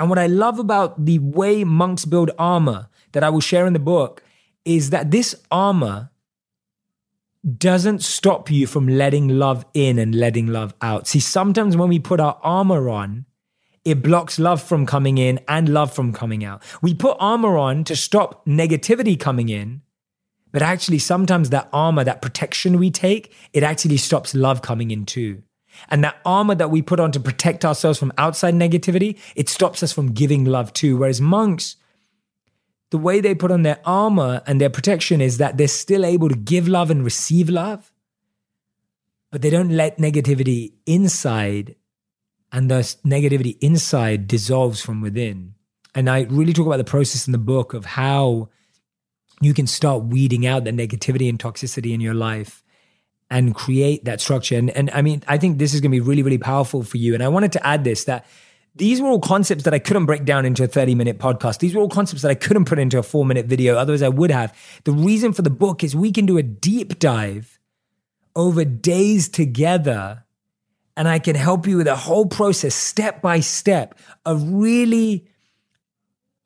And 0.00 0.08
what 0.08 0.18
I 0.18 0.26
love 0.26 0.58
about 0.58 1.04
the 1.04 1.20
way 1.20 1.62
monks 1.62 2.04
build 2.04 2.32
armor 2.38 2.88
that 3.12 3.22
I 3.22 3.28
will 3.28 3.40
share 3.40 3.66
in 3.66 3.72
the 3.72 3.78
book 3.78 4.24
is 4.64 4.90
that 4.90 5.12
this 5.12 5.36
armor 5.50 6.10
doesn't 7.56 8.02
stop 8.02 8.50
you 8.50 8.66
from 8.66 8.88
letting 8.88 9.28
love 9.28 9.64
in 9.74 9.98
and 9.98 10.14
letting 10.14 10.46
love 10.48 10.74
out. 10.80 11.06
See, 11.06 11.20
sometimes 11.20 11.76
when 11.76 11.88
we 11.88 11.98
put 11.98 12.20
our 12.20 12.38
armor 12.42 12.88
on, 12.88 13.26
it 13.84 14.02
blocks 14.02 14.38
love 14.38 14.62
from 14.62 14.86
coming 14.86 15.18
in 15.18 15.40
and 15.48 15.68
love 15.68 15.92
from 15.92 16.12
coming 16.12 16.44
out. 16.44 16.62
We 16.82 16.94
put 16.94 17.16
armor 17.18 17.58
on 17.58 17.84
to 17.84 17.96
stop 17.96 18.46
negativity 18.46 19.18
coming 19.18 19.48
in, 19.48 19.82
but 20.52 20.62
actually, 20.62 20.98
sometimes 20.98 21.50
that 21.50 21.68
armor, 21.72 22.04
that 22.04 22.20
protection 22.20 22.78
we 22.78 22.90
take, 22.90 23.34
it 23.52 23.62
actually 23.62 23.96
stops 23.96 24.34
love 24.34 24.60
coming 24.60 24.90
in 24.90 25.06
too. 25.06 25.42
And 25.88 26.04
that 26.04 26.20
armor 26.26 26.54
that 26.54 26.70
we 26.70 26.82
put 26.82 27.00
on 27.00 27.10
to 27.12 27.20
protect 27.20 27.64
ourselves 27.64 27.98
from 27.98 28.12
outside 28.18 28.54
negativity, 28.54 29.18
it 29.34 29.48
stops 29.48 29.82
us 29.82 29.92
from 29.92 30.12
giving 30.12 30.44
love 30.44 30.72
too. 30.74 30.98
Whereas 30.98 31.22
monks, 31.22 31.76
the 32.90 32.98
way 32.98 33.20
they 33.20 33.34
put 33.34 33.50
on 33.50 33.62
their 33.62 33.80
armor 33.86 34.42
and 34.46 34.60
their 34.60 34.68
protection 34.68 35.22
is 35.22 35.38
that 35.38 35.56
they're 35.56 35.66
still 35.68 36.04
able 36.04 36.28
to 36.28 36.36
give 36.36 36.68
love 36.68 36.90
and 36.90 37.02
receive 37.02 37.48
love, 37.48 37.90
but 39.30 39.40
they 39.40 39.48
don't 39.48 39.70
let 39.70 39.96
negativity 39.96 40.74
inside 40.84 41.74
and 42.52 42.70
thus 42.70 42.96
negativity 42.96 43.56
inside 43.60 44.28
dissolves 44.28 44.80
from 44.80 45.00
within. 45.00 45.54
And 45.94 46.08
I 46.08 46.22
really 46.22 46.52
talk 46.52 46.66
about 46.66 46.76
the 46.76 46.84
process 46.84 47.26
in 47.26 47.32
the 47.32 47.38
book 47.38 47.74
of 47.74 47.84
how 47.84 48.50
you 49.40 49.54
can 49.54 49.66
start 49.66 50.04
weeding 50.04 50.46
out 50.46 50.64
the 50.64 50.70
negativity 50.70 51.28
and 51.28 51.38
toxicity 51.38 51.92
in 51.92 52.00
your 52.00 52.14
life 52.14 52.62
and 53.30 53.54
create 53.54 54.04
that 54.04 54.20
structure. 54.20 54.56
And, 54.56 54.70
and 54.70 54.90
I 54.90 55.02
mean, 55.02 55.22
I 55.26 55.38
think 55.38 55.58
this 55.58 55.74
is 55.74 55.80
going 55.80 55.90
to 55.90 55.96
be 55.96 56.00
really, 56.00 56.22
really 56.22 56.38
powerful 56.38 56.82
for 56.82 56.98
you. 56.98 57.14
And 57.14 57.22
I 57.22 57.28
wanted 57.28 57.52
to 57.52 57.66
add 57.66 57.82
this 57.82 58.04
that 58.04 58.26
these 58.74 59.00
were 59.00 59.08
all 59.08 59.20
concepts 59.20 59.64
that 59.64 59.74
I 59.74 59.78
couldn't 59.78 60.06
break 60.06 60.24
down 60.24 60.46
into 60.46 60.64
a 60.64 60.66
30 60.66 60.94
minute 60.94 61.18
podcast. 61.18 61.58
These 61.58 61.74
were 61.74 61.80
all 61.80 61.88
concepts 61.88 62.22
that 62.22 62.30
I 62.30 62.34
couldn't 62.34 62.66
put 62.66 62.78
into 62.78 62.98
a 62.98 63.02
four 63.02 63.24
minute 63.24 63.46
video. 63.46 63.76
Otherwise, 63.76 64.02
I 64.02 64.08
would 64.08 64.30
have. 64.30 64.56
The 64.84 64.92
reason 64.92 65.32
for 65.32 65.42
the 65.42 65.50
book 65.50 65.82
is 65.82 65.96
we 65.96 66.12
can 66.12 66.26
do 66.26 66.38
a 66.38 66.42
deep 66.42 66.98
dive 66.98 67.58
over 68.34 68.64
days 68.64 69.28
together 69.28 70.21
and 70.96 71.08
I 71.08 71.18
can 71.18 71.36
help 71.36 71.66
you 71.66 71.78
with 71.78 71.86
a 71.86 71.96
whole 71.96 72.26
process, 72.26 72.74
step 72.74 73.22
by 73.22 73.40
step, 73.40 73.98
a 74.26 74.36
really, 74.36 75.26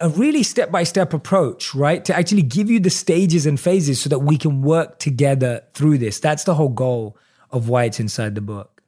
a 0.00 0.08
really 0.08 0.42
step 0.42 0.70
by 0.70 0.84
step 0.84 1.12
approach, 1.12 1.74
right? 1.74 2.04
To 2.04 2.14
actually 2.14 2.42
give 2.42 2.70
you 2.70 2.78
the 2.78 2.90
stages 2.90 3.46
and 3.46 3.58
phases 3.58 4.00
so 4.00 4.08
that 4.08 4.20
we 4.20 4.38
can 4.38 4.62
work 4.62 4.98
together 4.98 5.62
through 5.74 5.98
this. 5.98 6.20
That's 6.20 6.44
the 6.44 6.54
whole 6.54 6.68
goal 6.68 7.18
of 7.50 7.68
why 7.68 7.84
it's 7.84 8.00
inside 8.00 8.34
the 8.34 8.40
book. 8.40 8.82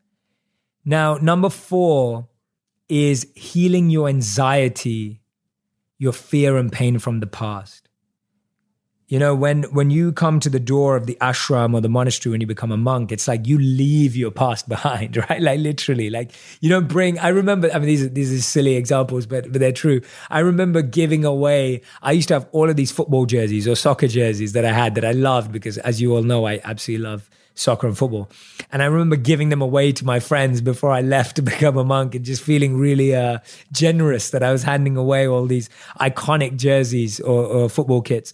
Now, 0.85 1.17
number 1.17 1.51
four 1.51 2.29
is 2.89 3.27
healing 3.35 3.91
your 3.91 4.09
anxiety, 4.09 5.21
your 5.99 6.13
fear 6.13 6.57
and 6.57 6.73
pain 6.73 6.99
from 6.99 7.21
the 7.21 7.27
past. 7.27 7.88
You 9.09 9.19
know, 9.19 9.35
when 9.35 9.63
when 9.73 9.89
you 9.89 10.13
come 10.13 10.39
to 10.41 10.51
the 10.51 10.61
door 10.61 10.95
of 10.95 11.07
the 11.07 11.17
ashram 11.23 11.73
or 11.73 11.81
the 11.81 11.89
monastery 11.89 12.31
when 12.31 12.43
you 12.43 12.47
become 12.47 12.71
a 12.71 12.77
monk, 12.77 13.11
it's 13.11 13.27
like 13.27 13.47
you 13.47 13.59
leave 13.59 14.15
your 14.15 14.31
past 14.31 14.69
behind, 14.75 15.17
right? 15.17 15.41
Like 15.41 15.61
literally, 15.61 16.11
like 16.11 16.33
you 16.61 16.69
don't 16.69 16.89
bring. 16.89 17.19
I 17.19 17.29
remember. 17.29 17.71
I 17.73 17.79
mean, 17.79 17.87
these 17.87 18.03
are, 18.03 18.09
these 18.09 18.33
are 18.33 18.43
silly 18.43 18.77
examples, 18.77 19.25
but 19.25 19.51
but 19.51 19.61
they're 19.61 19.73
true. 19.73 20.03
I 20.29 20.41
remember 20.41 20.83
giving 20.83 21.25
away. 21.25 21.81
I 22.03 22.13
used 22.13 22.29
to 22.29 22.35
have 22.35 22.49
all 22.53 22.69
of 22.69 22.77
these 22.77 22.93
football 22.93 23.25
jerseys 23.25 23.67
or 23.67 23.77
soccer 23.77 24.09
jerseys 24.09 24.53
that 24.53 24.67
I 24.67 24.73
had 24.73 24.95
that 24.97 25.07
I 25.07 25.13
loved 25.13 25.53
because, 25.53 25.79
as 25.79 26.03
you 26.03 26.15
all 26.15 26.23
know, 26.23 26.47
I 26.47 26.61
absolutely 26.63 27.05
love 27.05 27.31
soccer 27.59 27.87
and 27.87 27.99
football. 27.99 28.31
And 28.71 28.83
I 28.83 28.87
remember 28.87 29.17
giving 29.17 29.49
them 29.49 29.63
away 29.63 29.93
to 29.93 30.05
my 30.05 30.21
friends 30.21 30.61
before 30.61 30.91
I 30.91 31.01
left 31.01 31.37
to 31.37 31.43
become 31.53 31.77
a 31.77 31.85
monk 31.85 32.15
and 32.15 32.25
just 32.25 32.43
feeling 32.43 32.77
really 32.77 33.15
uh, 33.15 33.39
generous 33.73 34.31
that 34.31 34.43
I 34.43 34.53
was 34.53 34.63
handing 34.63 34.97
away 34.97 35.27
all 35.27 35.47
these 35.47 35.69
iconic 36.01 36.57
jerseys 36.57 37.21
or, 37.21 37.45
or 37.45 37.69
football 37.69 38.03
kits 38.03 38.33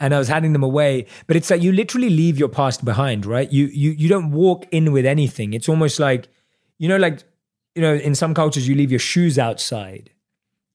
and 0.00 0.14
I 0.14 0.18
was 0.18 0.28
handing 0.28 0.52
them 0.52 0.62
away. 0.62 1.06
But 1.26 1.36
it's 1.36 1.50
like 1.50 1.62
you 1.62 1.72
literally 1.72 2.10
leave 2.10 2.38
your 2.38 2.48
past 2.48 2.84
behind, 2.84 3.26
right? 3.26 3.50
You 3.50 3.66
you 3.66 3.90
you 3.90 4.08
don't 4.08 4.30
walk 4.30 4.66
in 4.70 4.92
with 4.92 5.06
anything. 5.06 5.54
It's 5.54 5.68
almost 5.68 5.98
like, 5.98 6.28
you 6.78 6.88
know, 6.88 6.96
like 6.96 7.22
you 7.74 7.82
know, 7.82 7.94
in 7.94 8.14
some 8.14 8.34
cultures 8.34 8.68
you 8.68 8.74
leave 8.74 8.90
your 8.90 9.00
shoes 9.00 9.38
outside. 9.38 10.10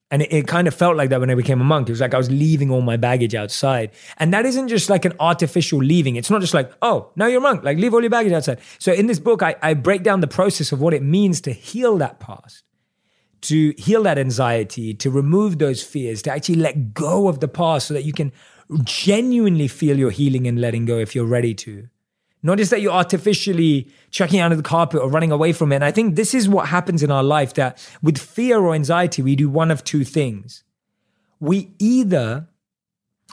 And 0.10 0.22
it, 0.22 0.32
it, 0.32 0.48
kind 0.48 0.67
of 0.67 0.74
felt 0.74 0.96
like 0.96 1.10
that 1.10 1.20
when 1.20 1.30
I 1.30 1.36
became 1.36 1.60
a 1.60 1.65
monk. 1.65 1.89
It 1.89 1.91
was 1.91 2.00
like 2.00 2.13
I 2.13 2.17
was 2.17 2.32
leaving 2.32 2.72
all 2.72 2.82
my 2.82 2.96
baggage 2.96 3.36
outside. 3.36 3.91
And 4.17 4.34
that 4.34 4.46
isn't 4.46 4.70
just 4.70 4.89
like 4.89 5.04
an 5.04 5.13
artificial 5.20 5.80
leaving. 5.80 6.15
It's 6.15 6.30
not 6.30 6.39
just 6.39 6.54
like, 6.54 6.72
oh, 6.82 7.12
now 7.17 7.26
you're 7.26 7.39
a 7.39 7.41
monk, 7.41 7.63
like 7.63 7.78
leave 7.78 7.93
all 7.93 8.02
your 8.02 8.10
baggage 8.10 8.32
outside. 8.32 8.60
So 8.80 8.93
in 8.93 9.08
this 9.08 9.20
book, 9.20 9.43
I, 9.43 9.56
I 9.62 9.74
break 9.74 10.04
down 10.04 10.22
the 10.22 10.28
process 10.28 10.72
of 10.72 10.80
what 10.80 10.93
it 10.93 11.04
means 11.04 11.41
to 11.41 11.52
heal 11.52 11.98
that 11.98 12.22
past, 12.22 12.63
to 13.41 13.74
heal 13.78 14.04
that 14.04 14.17
anxiety, 14.17 14.93
to 14.93 15.12
remove 15.12 15.60
those 15.60 15.84
fears, 15.84 16.22
to 16.22 16.32
actually 16.32 16.56
let 16.56 16.93
go 16.93 17.28
of 17.28 17.41
the 17.41 17.50
past 17.50 17.88
so 17.88 17.93
that 17.93 18.04
you 18.04 18.13
can 18.13 18.32
genuinely 18.84 19.67
feel 19.67 19.98
your 19.98 20.12
healing 20.12 20.48
and 20.48 20.62
letting 20.62 20.86
go 20.86 20.98
if 20.98 21.15
you're 21.15 21.26
ready 21.26 21.54
to. 21.54 21.89
Not 22.48 22.60
just 22.60 22.72
that 22.72 22.80
you're 22.80 22.94
artificially 22.94 23.92
checking 24.10 24.40
under 24.40 24.56
the 24.56 24.64
carpet 24.64 25.02
or 25.02 25.10
running 25.10 25.34
away 25.34 25.52
from 25.52 25.74
it. 25.74 25.76
And 25.76 25.84
I 25.84 25.92
think 25.92 26.16
this 26.16 26.34
is 26.34 26.48
what 26.48 26.70
happens 26.70 27.04
in 27.04 27.12
our 27.12 27.22
life 27.22 27.56
that 27.56 27.86
with 28.02 28.18
fear 28.18 28.58
or 28.58 28.74
anxiety, 28.74 29.22
we 29.22 29.36
do 29.36 29.50
one 29.50 29.70
of 29.70 29.84
two 29.84 30.06
things. 30.06 30.64
We 31.42 31.74
either, 31.78 32.48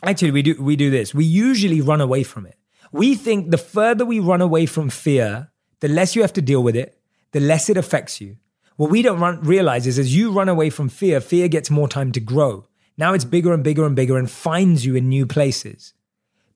actually, 0.05 0.33
we 0.33 0.43
do, 0.43 0.61
we 0.61 0.75
do 0.75 0.91
this. 0.91 1.15
We 1.15 1.25
usually 1.25 1.81
run 1.81 2.01
away 2.01 2.25
from 2.25 2.45
it. 2.45 2.59
We 2.91 3.15
think 3.15 3.53
the 3.53 3.57
further 3.57 4.05
we 4.05 4.19
run 4.19 4.41
away 4.41 4.67
from 4.67 4.91
fear, 4.91 5.53
the 5.79 5.87
less 5.87 6.17
you 6.17 6.23
have 6.23 6.33
to 6.33 6.43
deal 6.43 6.65
with 6.65 6.75
it, 6.75 6.99
the 7.31 7.39
less 7.39 7.71
it 7.71 7.77
affects 7.77 8.21
you. 8.21 8.37
What 8.75 8.91
we 8.91 9.01
don't 9.01 9.21
run, 9.21 9.41
realize 9.43 9.87
is 9.87 9.97
as 9.97 10.17
you 10.17 10.33
run 10.33 10.49
away 10.49 10.71
from 10.71 10.89
fear, 10.89 11.21
fear 11.21 11.47
gets 11.47 11.71
more 11.71 11.87
time 11.87 12.11
to 12.13 12.21
grow. 12.21 12.67
Now 12.99 13.15
it's 13.15 13.25
bigger 13.25 13.53
and 13.53 13.63
bigger 13.63 13.87
and 13.87 13.95
bigger 13.95 14.19
and 14.19 14.29
finds 14.29 14.85
you 14.85 14.97
in 14.97 15.09
new 15.09 15.25
places. 15.25 15.95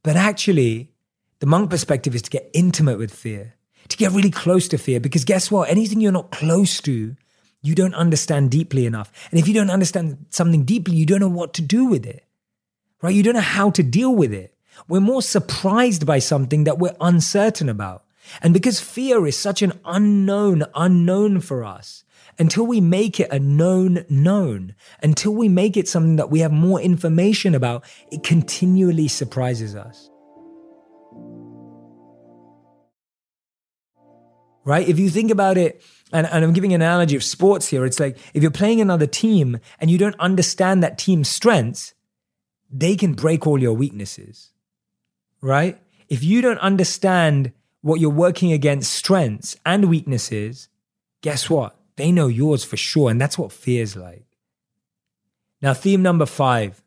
But 0.03 0.17
actually, 0.17 0.91
the 1.41 1.47
monk 1.47 1.71
perspective 1.71 2.15
is 2.15 2.23
to 2.23 2.31
get 2.31 2.51
intimate 2.53 2.99
with 2.99 3.15
fear, 3.15 3.55
to 3.89 3.97
get 3.97 4.13
really 4.13 4.31
close 4.31 4.69
to 4.69 4.79
fear, 4.79 5.01
because 5.01 5.25
guess 5.25 5.51
what? 5.51 5.71
Anything 5.71 6.01
you're 6.01 6.13
not 6.13 6.31
close 6.31 6.81
to, 6.83 7.17
you 7.63 7.75
don't 7.75 7.95
understand 7.95 8.51
deeply 8.51 8.87
enough. 8.87 9.13
And 9.31 9.39
if 9.39 9.49
you 9.49 9.55
don't 9.55 9.71
understand 9.71 10.27
something 10.31 10.65
deeply, 10.65 10.97
you 10.97 11.07
don't 11.07 11.21
know 11.21 11.29
what 11.29 11.55
to 11.55 11.63
do 11.63 11.87
with 11.87 12.07
it, 12.07 12.25
right? 13.03 13.15
You 13.15 13.23
don't 13.23 13.35
know 13.35 13.41
how 13.41 13.71
to 13.71 13.83
deal 13.83 14.15
with 14.15 14.33
it. 14.33 14.55
We're 14.89 15.01
more 15.01 15.23
surprised 15.23 16.07
by 16.07 16.19
something 16.19 16.65
that 16.65 16.79
we're 16.79 16.97
uncertain 17.01 17.69
about. 17.69 18.05
And 18.43 18.53
because 18.53 18.81
fear 18.81 19.27
is 19.27 19.39
such 19.39 19.63
an 19.63 19.73
unknown, 19.85 20.65
unknown 20.75 21.41
for 21.41 21.65
us, 21.65 22.05
until 22.39 22.67
we 22.67 22.81
make 22.81 23.19
it 23.19 23.33
a 23.33 23.39
known 23.39 24.05
known, 24.09 24.75
until 25.03 25.35
we 25.35 25.49
make 25.49 25.77
it 25.77 25.89
something 25.89 26.17
that 26.17 26.31
we 26.31 26.41
have 26.41 26.53
more 26.53 26.81
information 26.81 27.55
about, 27.55 27.85
it 28.13 28.23
continually 28.23 29.09
surprises 29.09 29.75
us. 29.75 30.11
Right? 34.69 34.87
If 34.87 34.99
you 34.99 35.09
think 35.09 35.31
about 35.31 35.57
it, 35.57 35.83
and, 36.13 36.27
and, 36.27 36.45
I'm 36.45 36.53
giving 36.53 36.75
an 36.75 36.83
analogy 36.83 37.17
of 37.17 37.25
sports 37.25 37.69
here, 37.69 37.87
it's 37.87 37.99
like 37.99 38.19
if 38.35 38.43
you're 38.43 38.51
playing 38.51 38.83
another 38.83 39.07
team 39.07 39.61
and 39.81 39.91
you 39.91 39.97
don't 39.97 40.21
understand 40.21 40.83
that 40.83 40.99
team's 40.99 41.31
strengths, 41.31 41.95
they 42.71 42.95
can 42.95 43.15
break 43.15 43.47
all 43.47 43.59
your 43.59 43.73
weaknesses. 43.73 44.51
Right? 45.41 45.79
If 46.11 46.23
you 46.23 46.43
don't 46.43 46.59
understand 46.59 47.53
what 47.81 47.99
you're 47.99 48.11
working 48.11 48.53
against 48.53 48.93
strengths 48.93 49.57
and 49.65 49.89
weaknesses, 49.89 50.69
guess 51.23 51.49
what? 51.49 51.75
They 51.97 52.13
know 52.13 52.27
yours 52.27 52.63
for 52.63 52.77
sure. 52.77 53.11
And 53.11 53.19
that's 53.19 53.39
what 53.39 53.53
fear's 53.53 53.97
like. 53.97 54.27
Now, 55.63 55.73
theme 55.73 56.03
number 56.03 56.27
five. 56.27 56.83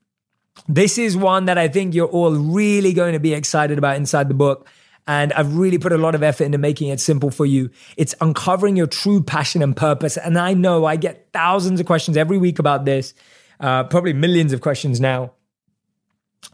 This 0.68 1.00
is 1.00 1.18
one 1.18 1.46
that 1.46 1.58
I 1.58 1.68
think 1.68 1.96
you're 1.96 2.06
all 2.06 2.36
really 2.36 2.94
going 2.94 3.14
to 3.14 3.20
be 3.20 3.34
excited 3.34 3.80
about 3.80 3.96
inside 3.96 4.28
the 4.28 4.36
book. 4.36 4.68
And 5.08 5.34
I've 5.34 5.56
really 5.56 5.78
put 5.78 5.92
a 5.92 5.98
lot 5.98 6.16
of 6.16 6.24
effort 6.24 6.44
into 6.44 6.58
making 6.58 6.90
it 6.90 7.00
simple 7.00 7.32
for 7.32 7.46
you. 7.46 7.70
It's 7.98 8.14
uncovering 8.22 8.76
your 8.76 8.88
true 8.88 9.22
passion 9.24 9.62
and 9.62 9.76
purpose. 9.76 10.16
And 10.18 10.38
I 10.38 10.54
know 10.54 10.86
I 10.86 10.96
get 10.96 11.28
thousands 11.34 11.80
of 11.80 11.86
questions 11.86 12.18
every 12.18 12.38
week 12.38 12.60
about 12.60 12.86
this, 12.86 13.14
uh, 13.60 13.86
probably 13.86 14.14
millions 14.14 14.54
of 14.54 14.62
questions 14.62 15.02
now. 15.02 15.32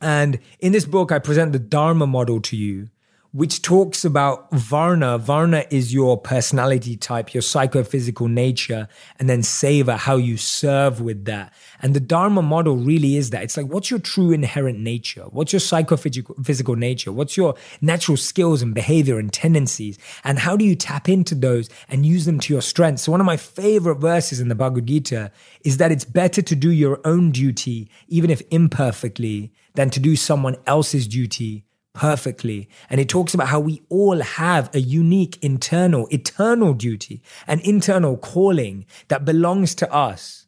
And 0.02 0.40
in 0.60 0.72
this 0.72 0.86
book, 0.86 1.12
I 1.12 1.20
present 1.20 1.52
the 1.52 1.60
Dharma 1.60 2.08
model 2.08 2.42
to 2.42 2.56
you, 2.58 2.90
which 3.32 3.62
talks 3.62 4.06
about 4.06 4.52
Varna. 4.52 5.18
Varna 5.18 5.66
is 5.70 5.94
your 5.94 6.18
personality 6.18 6.96
type, 6.96 7.34
your 7.34 7.42
psychophysical 7.42 8.28
nature, 8.28 8.88
and 9.20 9.30
then 9.30 9.42
Seva, 9.42 9.98
how 9.98 10.16
you 10.16 10.38
serve 10.38 11.02
with 11.02 11.26
that. 11.26 11.54
And 11.82 11.94
the 11.94 12.00
Dharma 12.00 12.42
model 12.42 12.78
really 12.78 13.16
is 13.16 13.30
that. 13.32 13.44
It's 13.44 13.58
like, 13.58 13.68
what's 13.68 13.92
your 13.92 14.00
true 14.00 14.32
inherent 14.32 14.80
nature? 14.80 15.26
What's 15.30 15.54
your 15.54 15.60
psychophysical 15.60 16.76
nature? 16.76 17.12
What's 17.12 17.38
your 17.38 17.56
natural 17.82 18.18
skills 18.18 18.62
and 18.62 18.74
behavior 18.74 19.20
and 19.20 19.32
tendencies? 19.32 20.00
And 20.24 20.40
how 20.40 20.58
do 20.58 20.66
you 20.66 20.76
tap 20.76 21.10
into 21.10 21.36
those 21.36 21.70
and 21.90 22.06
use 22.06 22.26
them 22.26 22.40
to 22.40 22.54
your 22.54 22.62
strengths? 22.62 23.04
So, 23.04 23.12
one 23.12 23.22
of 23.22 23.28
my 23.28 23.38
favorite 23.38 24.00
verses 24.00 24.40
in 24.40 24.48
the 24.48 24.56
Bhagavad 24.56 24.88
Gita 24.88 25.32
is 25.64 25.78
that 25.78 25.92
it's 25.92 26.06
better 26.06 26.42
to 26.42 26.56
do 26.56 26.72
your 26.72 27.00
own 27.06 27.32
duty, 27.32 27.90
even 28.08 28.30
if 28.30 28.42
imperfectly, 28.50 29.52
than 29.76 29.90
to 29.92 30.00
do 30.00 30.16
someone 30.16 30.56
else's 30.66 31.08
duty 31.08 31.67
perfectly. 31.98 32.70
And 32.92 33.02
it 33.02 33.10
talks 33.10 33.34
about 33.34 33.48
how 33.48 33.60
we 33.60 33.82
all 33.90 34.22
have 34.22 34.74
a 34.74 34.80
unique 34.80 35.40
internal, 35.42 36.08
eternal 36.12 36.74
duty, 36.74 37.24
an 37.48 37.60
internal 37.62 38.18
calling 38.18 38.86
that 39.08 39.26
belongs 39.26 39.74
to 39.76 39.92
us. 39.92 40.46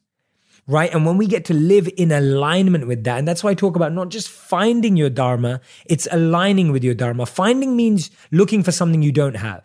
Right. 0.68 0.94
And 0.94 1.04
when 1.04 1.16
we 1.16 1.26
get 1.26 1.46
to 1.46 1.54
live 1.54 1.88
in 1.96 2.12
alignment 2.12 2.86
with 2.86 3.02
that, 3.02 3.18
and 3.18 3.26
that's 3.26 3.42
why 3.42 3.50
I 3.50 3.54
talk 3.54 3.74
about 3.74 3.92
not 3.92 4.10
just 4.10 4.28
finding 4.28 4.96
your 4.96 5.10
Dharma, 5.10 5.60
it's 5.86 6.06
aligning 6.12 6.70
with 6.70 6.84
your 6.84 6.94
Dharma. 6.94 7.26
Finding 7.26 7.74
means 7.74 8.12
looking 8.30 8.62
for 8.62 8.70
something 8.70 9.02
you 9.02 9.10
don't 9.10 9.34
have. 9.34 9.64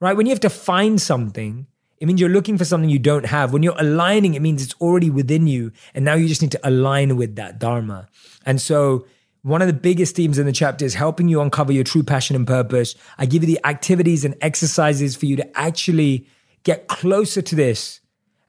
Right. 0.00 0.16
When 0.16 0.26
you 0.26 0.30
have 0.30 0.40
to 0.40 0.50
find 0.50 1.02
something, 1.02 1.66
it 1.98 2.06
means 2.06 2.20
you're 2.20 2.30
looking 2.30 2.58
for 2.58 2.64
something 2.64 2.90
you 2.90 3.00
don't 3.00 3.26
have. 3.26 3.52
When 3.52 3.64
you're 3.64 3.80
aligning, 3.80 4.34
it 4.34 4.42
means 4.42 4.62
it's 4.62 4.74
already 4.80 5.10
within 5.10 5.48
you. 5.48 5.72
And 5.94 6.04
now 6.04 6.14
you 6.14 6.28
just 6.28 6.42
need 6.42 6.52
to 6.52 6.60
align 6.62 7.16
with 7.16 7.34
that 7.34 7.58
Dharma. 7.58 8.08
And 8.44 8.60
so 8.60 9.06
one 9.46 9.62
of 9.62 9.68
the 9.68 9.72
biggest 9.72 10.16
themes 10.16 10.40
in 10.40 10.46
the 10.46 10.52
chapter 10.52 10.84
is 10.84 10.94
helping 10.94 11.28
you 11.28 11.40
uncover 11.40 11.70
your 11.70 11.84
true 11.84 12.02
passion 12.02 12.34
and 12.34 12.48
purpose. 12.48 12.96
I 13.16 13.26
give 13.26 13.44
you 13.44 13.46
the 13.46 13.64
activities 13.64 14.24
and 14.24 14.34
exercises 14.40 15.14
for 15.14 15.26
you 15.26 15.36
to 15.36 15.56
actually 15.56 16.26
get 16.64 16.88
closer 16.88 17.40
to 17.40 17.54
this 17.54 18.00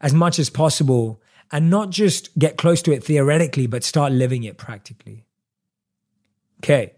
as 0.01 0.11
much 0.15 0.39
as 0.39 0.49
possible 0.49 1.21
and 1.51 1.69
not 1.69 1.91
just 1.91 2.35
get 2.39 2.57
close 2.57 2.81
to 2.81 2.91
it 2.91 3.03
theoretically, 3.03 3.67
but 3.67 3.83
start 3.83 4.11
living 4.11 4.43
it 4.43 4.57
practically. 4.57 5.23
Okay. 6.63 6.93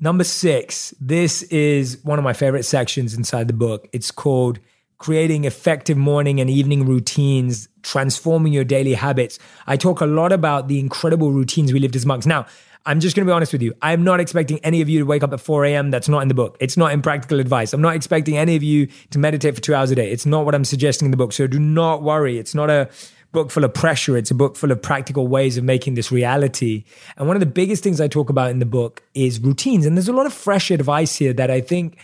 Number 0.00 0.24
six, 0.24 0.92
this 1.00 1.44
is 1.44 2.02
one 2.02 2.18
of 2.18 2.24
my 2.24 2.32
favorite 2.32 2.64
sections 2.64 3.14
inside 3.14 3.46
the 3.46 3.54
book. 3.54 3.88
It's 3.92 4.10
called 4.10 4.58
creating 4.98 5.44
effective 5.44 5.96
morning 5.96 6.40
and 6.40 6.48
evening 6.48 6.86
routines, 6.86 7.68
transforming 7.82 8.52
your 8.52 8.64
daily 8.64 8.94
habits. 8.94 9.38
I 9.66 9.76
talk 9.76 10.00
a 10.00 10.06
lot 10.06 10.32
about 10.32 10.68
the 10.68 10.78
incredible 10.78 11.32
routines 11.32 11.72
we 11.72 11.80
lived 11.80 11.96
as 11.96 12.06
monks. 12.06 12.26
Now, 12.26 12.46
I'm 12.86 13.00
just 13.00 13.16
going 13.16 13.26
to 13.26 13.30
be 13.30 13.34
honest 13.34 13.52
with 13.52 13.62
you. 13.62 13.74
I'm 13.82 14.04
not 14.04 14.20
expecting 14.20 14.60
any 14.60 14.80
of 14.80 14.88
you 14.88 15.00
to 15.00 15.04
wake 15.04 15.24
up 15.24 15.32
at 15.32 15.40
4 15.40 15.64
a.m. 15.64 15.90
That's 15.90 16.08
not 16.08 16.22
in 16.22 16.28
the 16.28 16.34
book. 16.34 16.56
It's 16.60 16.76
not 16.76 16.92
in 16.92 17.02
practical 17.02 17.40
advice. 17.40 17.72
I'm 17.72 17.82
not 17.82 17.96
expecting 17.96 18.38
any 18.38 18.54
of 18.54 18.62
you 18.62 18.86
to 19.10 19.18
meditate 19.18 19.56
for 19.56 19.60
two 19.60 19.74
hours 19.74 19.90
a 19.90 19.96
day. 19.96 20.10
It's 20.10 20.24
not 20.24 20.44
what 20.44 20.54
I'm 20.54 20.64
suggesting 20.64 21.06
in 21.06 21.10
the 21.10 21.16
book. 21.16 21.32
So 21.32 21.48
do 21.48 21.58
not 21.58 22.02
worry. 22.02 22.38
It's 22.38 22.54
not 22.54 22.70
a 22.70 22.88
book 23.32 23.50
full 23.50 23.64
of 23.64 23.74
pressure. 23.74 24.16
It's 24.16 24.30
a 24.30 24.36
book 24.36 24.56
full 24.56 24.70
of 24.70 24.80
practical 24.80 25.26
ways 25.26 25.58
of 25.58 25.64
making 25.64 25.94
this 25.94 26.12
reality. 26.12 26.84
And 27.16 27.26
one 27.26 27.36
of 27.36 27.40
the 27.40 27.46
biggest 27.46 27.82
things 27.82 28.00
I 28.00 28.06
talk 28.06 28.30
about 28.30 28.50
in 28.50 28.60
the 28.60 28.66
book 28.66 29.02
is 29.14 29.40
routines. 29.40 29.84
And 29.84 29.96
there's 29.96 30.08
a 30.08 30.12
lot 30.12 30.26
of 30.26 30.32
fresh 30.32 30.70
advice 30.70 31.16
here 31.16 31.32
that 31.32 31.50
I 31.50 31.60
think 31.60 31.98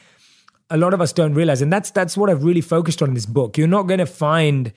a 0.73 0.79
lot 0.79 0.95
of 0.95 1.03
us 1.03 1.13
don't 1.13 1.35
realize. 1.35 1.61
And 1.61 1.71
that's 1.73 1.91
that's 1.91 2.17
what 2.17 2.31
I've 2.31 2.43
really 2.43 2.63
focused 2.63 3.03
on 3.03 3.09
in 3.09 3.15
this 3.15 3.27
book. 3.27 3.59
You're 3.59 3.69
not 3.69 3.83
going 3.83 3.99
to 3.99 4.07
find 4.07 4.73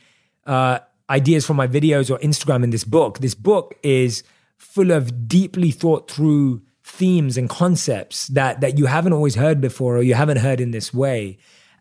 uh, 0.46 0.80
ideas 1.10 1.46
from 1.46 1.56
my 1.56 1.68
videos 1.68 2.12
or 2.12 2.20
Instagram 2.20 2.64
in 2.64 2.70
this 2.70 2.84
book. 2.84 3.20
This 3.20 3.34
book 3.34 3.74
is 3.82 4.24
full 4.58 4.92
of 4.92 5.28
deeply 5.28 5.72
thought 5.72 6.12
through 6.12 6.62
themes 6.84 7.38
and 7.38 7.50
concepts 7.50 8.28
that 8.28 8.60
that 8.62 8.78
you 8.78 8.88
haven't 8.88 9.14
always 9.14 9.36
heard 9.36 9.62
before 9.62 9.98
or 9.98 10.04
you 10.04 10.14
haven't 10.14 10.38
heard 10.38 10.60
in 10.60 10.72
this 10.72 10.94
way. 10.94 11.38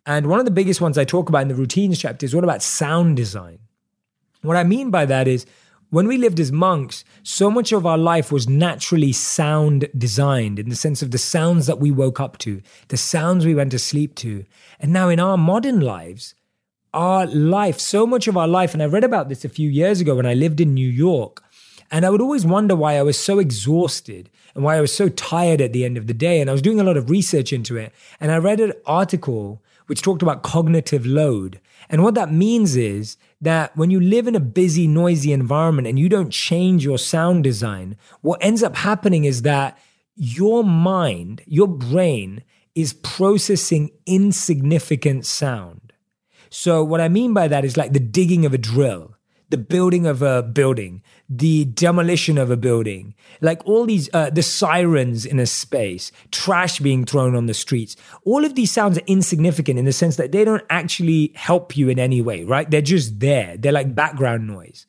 And 0.06 0.28
one 0.28 0.38
of 0.38 0.44
the 0.44 0.52
biggest 0.52 0.80
ones 0.80 0.96
I 0.96 1.04
talk 1.04 1.28
about 1.28 1.42
in 1.42 1.48
the 1.48 1.54
routines 1.54 1.98
chapter 1.98 2.24
is 2.24 2.34
what 2.34 2.44
about 2.44 2.62
sound 2.62 3.16
design. 3.16 3.58
What 4.42 4.56
I 4.56 4.62
mean 4.62 4.90
by 4.90 5.06
that 5.06 5.26
is 5.26 5.44
when 5.94 6.08
we 6.08 6.18
lived 6.18 6.40
as 6.40 6.50
monks, 6.50 7.04
so 7.22 7.48
much 7.48 7.70
of 7.70 7.86
our 7.86 7.96
life 7.96 8.32
was 8.32 8.48
naturally 8.48 9.12
sound 9.12 9.88
designed 9.96 10.58
in 10.58 10.68
the 10.68 10.74
sense 10.74 11.02
of 11.02 11.12
the 11.12 11.18
sounds 11.18 11.68
that 11.68 11.78
we 11.78 11.92
woke 11.92 12.18
up 12.18 12.36
to, 12.36 12.60
the 12.88 12.96
sounds 12.96 13.46
we 13.46 13.54
went 13.54 13.70
to 13.70 13.78
sleep 13.78 14.16
to. 14.16 14.44
And 14.80 14.92
now 14.92 15.08
in 15.08 15.20
our 15.20 15.36
modern 15.36 15.78
lives, 15.78 16.34
our 16.92 17.26
life, 17.26 17.78
so 17.78 18.08
much 18.08 18.26
of 18.26 18.36
our 18.36 18.48
life, 18.48 18.74
and 18.74 18.82
I 18.82 18.86
read 18.86 19.04
about 19.04 19.28
this 19.28 19.44
a 19.44 19.48
few 19.48 19.70
years 19.70 20.00
ago 20.00 20.16
when 20.16 20.26
I 20.26 20.34
lived 20.34 20.60
in 20.60 20.74
New 20.74 20.88
York, 20.88 21.44
and 21.92 22.04
I 22.04 22.10
would 22.10 22.20
always 22.20 22.44
wonder 22.44 22.74
why 22.74 22.98
I 22.98 23.02
was 23.02 23.16
so 23.16 23.38
exhausted 23.38 24.30
and 24.54 24.64
why 24.64 24.76
I 24.76 24.80
was 24.80 24.94
so 24.94 25.08
tired 25.08 25.60
at 25.60 25.72
the 25.72 25.84
end 25.84 25.96
of 25.96 26.06
the 26.06 26.14
day. 26.14 26.40
And 26.40 26.48
I 26.48 26.52
was 26.52 26.62
doing 26.62 26.80
a 26.80 26.84
lot 26.84 26.96
of 26.96 27.10
research 27.10 27.52
into 27.52 27.76
it. 27.76 27.92
And 28.20 28.30
I 28.30 28.38
read 28.38 28.60
an 28.60 28.72
article 28.86 29.62
which 29.86 30.02
talked 30.02 30.22
about 30.22 30.42
cognitive 30.42 31.04
load. 31.04 31.60
And 31.90 32.02
what 32.02 32.14
that 32.14 32.32
means 32.32 32.76
is 32.76 33.16
that 33.40 33.76
when 33.76 33.90
you 33.90 34.00
live 34.00 34.26
in 34.26 34.34
a 34.34 34.40
busy, 34.40 34.86
noisy 34.86 35.32
environment 35.32 35.86
and 35.86 35.98
you 35.98 36.08
don't 36.08 36.30
change 36.30 36.84
your 36.84 36.98
sound 36.98 37.44
design, 37.44 37.96
what 38.22 38.42
ends 38.42 38.62
up 38.62 38.76
happening 38.76 39.24
is 39.24 39.42
that 39.42 39.78
your 40.16 40.64
mind, 40.64 41.42
your 41.46 41.68
brain 41.68 42.42
is 42.74 42.92
processing 42.92 43.90
insignificant 44.06 45.26
sound. 45.26 45.92
So, 46.50 46.84
what 46.84 47.00
I 47.00 47.08
mean 47.08 47.34
by 47.34 47.48
that 47.48 47.64
is 47.64 47.76
like 47.76 47.92
the 47.92 48.00
digging 48.00 48.46
of 48.46 48.54
a 48.54 48.58
drill, 48.58 49.13
the 49.50 49.58
building 49.58 50.06
of 50.06 50.22
a 50.22 50.42
building, 50.42 51.02
the 51.28 51.64
demolition 51.64 52.38
of 52.38 52.50
a 52.50 52.56
building, 52.56 53.14
like 53.40 53.64
all 53.66 53.86
these, 53.86 54.08
uh, 54.12 54.30
the 54.30 54.42
sirens 54.42 55.26
in 55.26 55.38
a 55.38 55.46
space, 55.46 56.10
trash 56.30 56.80
being 56.80 57.04
thrown 57.04 57.36
on 57.36 57.46
the 57.46 57.54
streets. 57.54 57.96
All 58.24 58.44
of 58.44 58.54
these 58.54 58.72
sounds 58.72 58.98
are 58.98 59.04
insignificant 59.06 59.78
in 59.78 59.84
the 59.84 59.92
sense 59.92 60.16
that 60.16 60.32
they 60.32 60.44
don't 60.44 60.64
actually 60.70 61.32
help 61.34 61.76
you 61.76 61.88
in 61.88 61.98
any 61.98 62.22
way, 62.22 62.44
right? 62.44 62.70
They're 62.70 62.80
just 62.80 63.20
there. 63.20 63.56
They're 63.56 63.72
like 63.72 63.94
background 63.94 64.46
noise. 64.46 64.86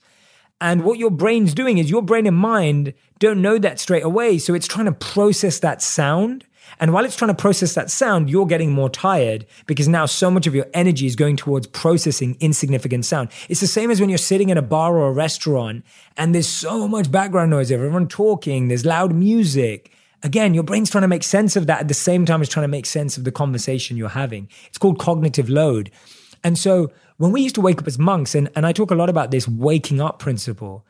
And 0.62 0.84
what 0.84 0.98
your 0.98 1.12
brain's 1.12 1.54
doing 1.54 1.78
is 1.78 1.90
your 1.90 2.02
brain 2.02 2.26
and 2.26 2.38
mind 2.38 2.94
don't 3.20 3.42
know 3.42 3.58
that 3.58 3.80
straight 3.80 4.04
away. 4.04 4.38
So 4.38 4.54
it's 4.54 4.68
trying 4.68 4.86
to 4.86 4.94
process 4.94 5.60
that 5.60 5.82
sound 5.82 6.46
and 6.80 6.94
while 6.94 7.06
it's 7.06 7.16
trying 7.16 7.34
to 7.34 7.42
process 7.42 7.74
that 7.76 7.90
sound, 7.90 8.30
you're 8.30 8.46
getting 8.46 8.72
more 8.72 8.90
tired 8.90 9.46
because 9.66 9.88
now 9.88 10.06
so 10.06 10.30
much 10.30 10.48
of 10.48 10.56
your 10.56 10.68
energy 10.74 11.06
is 11.06 11.16
going 11.16 11.38
towards 11.38 11.68
processing 11.68 12.38
insignificant 12.40 13.06
sound. 13.06 13.30
It's 13.50 13.62
the 13.62 13.68
same 13.68 13.92
as 13.92 14.00
when 14.00 14.10
you're 14.10 14.18
sitting 14.18 14.50
in 14.50 14.58
a 14.58 14.62
bar 14.62 14.98
or 14.98 15.08
a 15.08 15.14
restaurant 15.14 15.86
and 16.18 16.34
there's 16.34 16.48
so 16.48 16.88
much 16.88 17.12
background 17.12 17.52
noise, 17.52 17.72
everyone 17.72 18.08
talking, 18.08 18.68
there's 18.68 18.86
loud 18.86 19.14
music. 19.14 19.92
Again, 20.24 20.54
your 20.54 20.64
brain's 20.64 20.90
trying 20.90 21.04
to 21.04 21.08
make 21.08 21.24
sense 21.24 21.56
of 21.56 21.68
that 21.68 21.82
at 21.82 21.88
the 21.88 21.94
same 21.94 22.26
time 22.26 22.42
as 22.42 22.50
trying 22.50 22.64
to 22.64 22.70
make 22.70 22.86
sense 22.86 23.18
of 23.18 23.24
the 23.24 23.32
conversation 23.32 23.98
you're 23.98 24.10
having. 24.10 24.50
It's 24.68 24.78
called 24.78 25.00
cognitive 25.00 25.50
load. 25.50 25.92
And 26.44 26.58
so 26.58 26.92
when 27.18 27.32
we 27.32 27.42
used 27.42 27.56
to 27.56 27.62
wake 27.62 27.80
up 27.80 27.88
as 27.88 27.98
monks, 27.98 28.36
and, 28.36 28.50
and 28.56 28.66
I 28.66 28.72
talk 28.72 28.92
a 28.92 28.96
lot 28.96 29.10
about 29.10 29.32
this 29.32 29.48
waking 29.48 30.02
up 30.02 30.20
principle, 30.20 30.86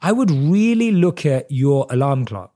I 0.00 0.12
would 0.12 0.30
really 0.30 0.92
look 0.92 1.26
at 1.26 1.50
your 1.50 1.86
alarm 1.90 2.24
clock 2.24 2.55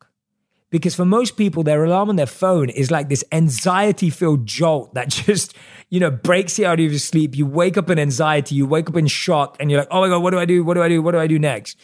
because 0.71 0.95
for 0.95 1.05
most 1.05 1.37
people, 1.37 1.63
their 1.63 1.85
alarm 1.85 2.09
on 2.09 2.17
their 2.17 2.27
phone 2.27 2.71
is 2.71 2.91
like 2.91 3.09
this 3.09 3.25
anxiety 3.33 4.09
filled 4.09 4.47
jolt 4.47 4.95
that 4.95 5.09
just, 5.09 5.55
you 5.89 6.01
know, 6.01 6.11
breaks 6.11 6.59
you 6.59 6.67
out 6.67 6.81
of 6.81 6.91
your 6.91 6.99
sleep. 6.99 7.37
You 7.37 7.47
wake 7.47 7.77
up 7.77 7.91
in 7.91 7.99
anxiety, 7.99 8.55
you 8.55 8.67
wake 8.67 8.89
up 8.89 8.97
in 8.97 9.07
shock, 9.07 9.57
and 9.61 9.71
you're 9.71 9.81
like, 9.81 9.89
oh 9.91 10.01
my 10.01 10.09
God, 10.09 10.23
what 10.23 10.31
do 10.31 10.39
I 10.39 10.45
do? 10.45 10.65
What 10.65 10.75
do 10.75 10.83
I 10.83 10.89
do? 10.89 11.03
What 11.03 11.13
do 11.13 11.19
I 11.19 11.27
do 11.27 11.39
next? 11.39 11.79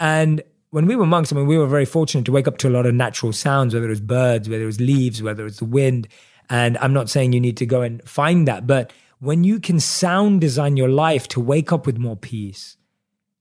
And 0.00 0.42
when 0.70 0.86
we 0.86 0.96
were 0.96 1.06
monks, 1.06 1.32
I 1.32 1.36
mean, 1.36 1.46
we 1.46 1.58
were 1.58 1.66
very 1.66 1.84
fortunate 1.84 2.24
to 2.24 2.32
wake 2.32 2.48
up 2.48 2.58
to 2.58 2.68
a 2.68 2.70
lot 2.70 2.86
of 2.86 2.94
natural 2.94 3.32
sounds, 3.32 3.74
whether 3.74 3.86
it 3.86 3.90
was 3.90 4.00
birds, 4.00 4.48
whether 4.48 4.62
it 4.62 4.66
was 4.66 4.80
leaves, 4.80 5.22
whether 5.22 5.46
it's 5.46 5.58
the 5.58 5.64
wind. 5.64 6.08
And 6.50 6.76
I'm 6.78 6.92
not 6.92 7.08
saying 7.08 7.32
you 7.32 7.40
need 7.40 7.56
to 7.58 7.66
go 7.66 7.82
and 7.82 8.02
find 8.08 8.48
that, 8.48 8.66
but 8.66 8.92
when 9.20 9.44
you 9.44 9.60
can 9.60 9.78
sound 9.78 10.40
design 10.40 10.76
your 10.76 10.88
life 10.88 11.28
to 11.28 11.40
wake 11.40 11.72
up 11.72 11.86
with 11.86 11.96
more 11.96 12.16
peace, 12.16 12.76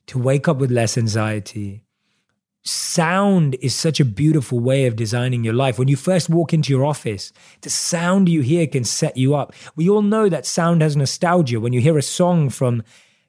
to 0.06 0.20
wake 0.20 0.48
up 0.48 0.58
with 0.58 0.70
less 0.70 0.98
anxiety, 0.98 1.86
sound 2.64 3.56
is 3.62 3.74
such 3.74 4.00
a 4.00 4.06
beautiful 4.06 4.60
way 4.60 4.86
of 4.86 4.96
designing 4.96 5.44
your 5.44 5.54
life. 5.54 5.80
When 5.80 5.88
you 5.88 5.96
first 5.96 6.30
walk 6.30 6.54
into 6.54 6.72
your 6.72 6.86
office, 6.86 7.34
the 7.62 7.70
sound 7.70 8.30
you 8.30 8.42
hear 8.42 8.68
can 8.68 8.84
set 8.84 9.18
you 9.18 9.36
up. 9.36 9.54
We 9.76 9.90
all 9.90 10.02
know 10.02 10.30
that 10.30 10.46
sound 10.46 10.82
has 10.82 10.96
nostalgia. 10.96 11.60
When 11.60 11.74
you 11.74 11.82
hear 11.82 11.98
a 11.98 12.04
song 12.04 12.50
from, 12.50 12.84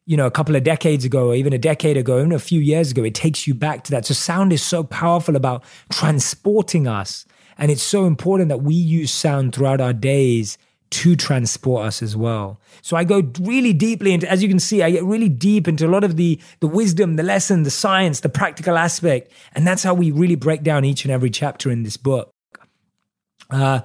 you 0.05 0.17
know, 0.17 0.27
a 0.27 0.31
couple 0.31 0.55
of 0.55 0.65
decades 0.65 1.05
ago, 1.05 1.29
or 1.29 1.35
even 1.35 1.53
a 1.53 1.59
decade 1.59 1.97
ago, 1.97 2.19
even 2.19 2.33
a 2.33 2.39
few 2.39 2.61
years 2.61 2.91
ago, 2.91 3.05
it 3.05 3.15
takes 3.15 3.47
you 3.47 3.55
back 3.55 3.85
to 3.85 3.91
that. 3.93 4.05
So 4.07 4.15
sound 4.15 4.53
is 4.53 4.63
so 4.63 4.85
powerful 4.85 5.37
about 5.37 5.65
transporting 5.91 6.87
us. 6.87 7.25
And 7.57 7.71
it's 7.71 7.83
so 7.83 8.07
important 8.07 8.49
that 8.49 8.63
we 8.63 8.75
use 8.75 9.11
sound 9.11 9.55
throughout 9.55 9.81
our 9.81 9.93
days 9.93 10.59
to 10.93 11.17
transport 11.17 11.87
us 11.87 12.03
as 12.03 12.15
well. 12.15 12.61
So 12.83 12.97
I 12.97 13.05
go 13.05 13.23
really 13.41 13.73
deeply 13.73 14.13
into, 14.13 14.31
as 14.31 14.43
you 14.43 14.49
can 14.49 14.59
see, 14.59 14.83
I 14.83 14.91
get 14.91 15.05
really 15.05 15.31
deep 15.31 15.67
into 15.67 15.87
a 15.87 15.91
lot 15.91 16.05
of 16.05 16.17
the, 16.17 16.39
the 16.61 16.69
wisdom, 16.69 17.17
the 17.17 17.23
lesson, 17.23 17.63
the 17.63 17.71
science, 17.71 18.21
the 18.21 18.29
practical 18.29 18.77
aspect. 18.77 19.33
And 19.55 19.67
that's 19.67 19.83
how 19.83 19.95
we 19.95 20.11
really 20.11 20.35
break 20.35 20.63
down 20.63 20.85
each 20.85 21.05
and 21.05 21.13
every 21.13 21.31
chapter 21.31 21.71
in 21.71 21.83
this 21.83 21.97
book. 21.97 22.31
Uh, 23.51 23.81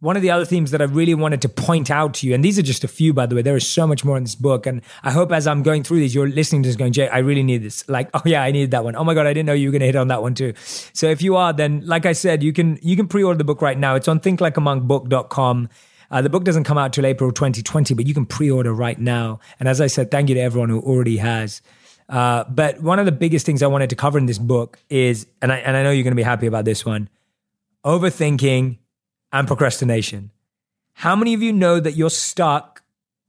one 0.00 0.16
of 0.16 0.22
the 0.22 0.30
other 0.30 0.44
themes 0.44 0.70
that 0.70 0.80
I 0.80 0.84
really 0.84 1.14
wanted 1.14 1.42
to 1.42 1.48
point 1.48 1.90
out 1.90 2.14
to 2.14 2.26
you, 2.26 2.34
and 2.34 2.44
these 2.44 2.58
are 2.58 2.62
just 2.62 2.84
a 2.84 2.88
few, 2.88 3.12
by 3.12 3.26
the 3.26 3.34
way, 3.34 3.42
there 3.42 3.56
is 3.56 3.66
so 3.66 3.86
much 3.86 4.04
more 4.04 4.16
in 4.16 4.22
this 4.22 4.36
book. 4.36 4.66
And 4.66 4.82
I 5.02 5.10
hope 5.10 5.32
as 5.32 5.46
I'm 5.46 5.62
going 5.62 5.82
through 5.82 5.98
these, 5.98 6.14
you're 6.14 6.28
listening 6.28 6.62
to 6.64 6.68
this 6.68 6.76
going, 6.76 6.92
Jay, 6.92 7.08
I 7.08 7.18
really 7.18 7.42
need 7.42 7.62
this. 7.62 7.88
Like, 7.88 8.08
oh 8.14 8.22
yeah, 8.24 8.42
I 8.42 8.50
needed 8.52 8.72
that 8.72 8.84
one. 8.84 8.94
Oh 8.94 9.04
my 9.04 9.14
God, 9.14 9.26
I 9.26 9.32
didn't 9.32 9.46
know 9.46 9.54
you 9.54 9.68
were 9.68 9.72
going 9.72 9.80
to 9.80 9.86
hit 9.86 9.96
on 9.96 10.08
that 10.08 10.22
one 10.22 10.34
too. 10.34 10.54
So 10.92 11.08
if 11.08 11.22
you 11.22 11.36
are, 11.36 11.52
then 11.52 11.82
like 11.84 12.06
I 12.06 12.12
said, 12.12 12.42
you 12.42 12.52
can, 12.52 12.78
you 12.80 12.96
can 12.96 13.08
pre-order 13.08 13.38
the 13.38 13.44
book 13.44 13.60
right 13.62 13.78
now. 13.78 13.94
It's 13.96 14.08
on 14.08 14.20
thinklikeamonkbook.com. 14.20 15.68
Uh, 16.10 16.22
the 16.22 16.30
book 16.30 16.44
doesn't 16.44 16.64
come 16.64 16.78
out 16.78 16.92
till 16.92 17.06
April 17.06 17.30
2020, 17.30 17.94
but 17.94 18.06
you 18.06 18.14
can 18.14 18.26
pre-order 18.26 18.72
right 18.72 18.98
now. 18.98 19.40
And 19.60 19.68
as 19.68 19.80
I 19.80 19.86
said, 19.88 20.10
thank 20.10 20.28
you 20.28 20.34
to 20.36 20.40
everyone 20.40 20.70
who 20.70 20.80
already 20.80 21.18
has. 21.18 21.60
Uh, 22.08 22.44
but 22.44 22.80
one 22.80 22.98
of 22.98 23.04
the 23.04 23.12
biggest 23.12 23.44
things 23.44 23.62
I 23.62 23.66
wanted 23.66 23.90
to 23.90 23.96
cover 23.96 24.18
in 24.18 24.26
this 24.26 24.38
book 24.38 24.78
is, 24.88 25.26
and 25.42 25.52
I, 25.52 25.58
and 25.58 25.76
I 25.76 25.82
know 25.82 25.90
you're 25.90 26.04
going 26.04 26.12
to 26.12 26.16
be 26.16 26.22
happy 26.22 26.46
about 26.46 26.64
this 26.64 26.84
one, 26.84 27.10
overthinking 27.84 28.78
and 29.32 29.46
procrastination. 29.46 30.30
How 30.94 31.14
many 31.14 31.34
of 31.34 31.42
you 31.42 31.52
know 31.52 31.78
that 31.78 31.92
you're 31.92 32.10
stuck? 32.10 32.82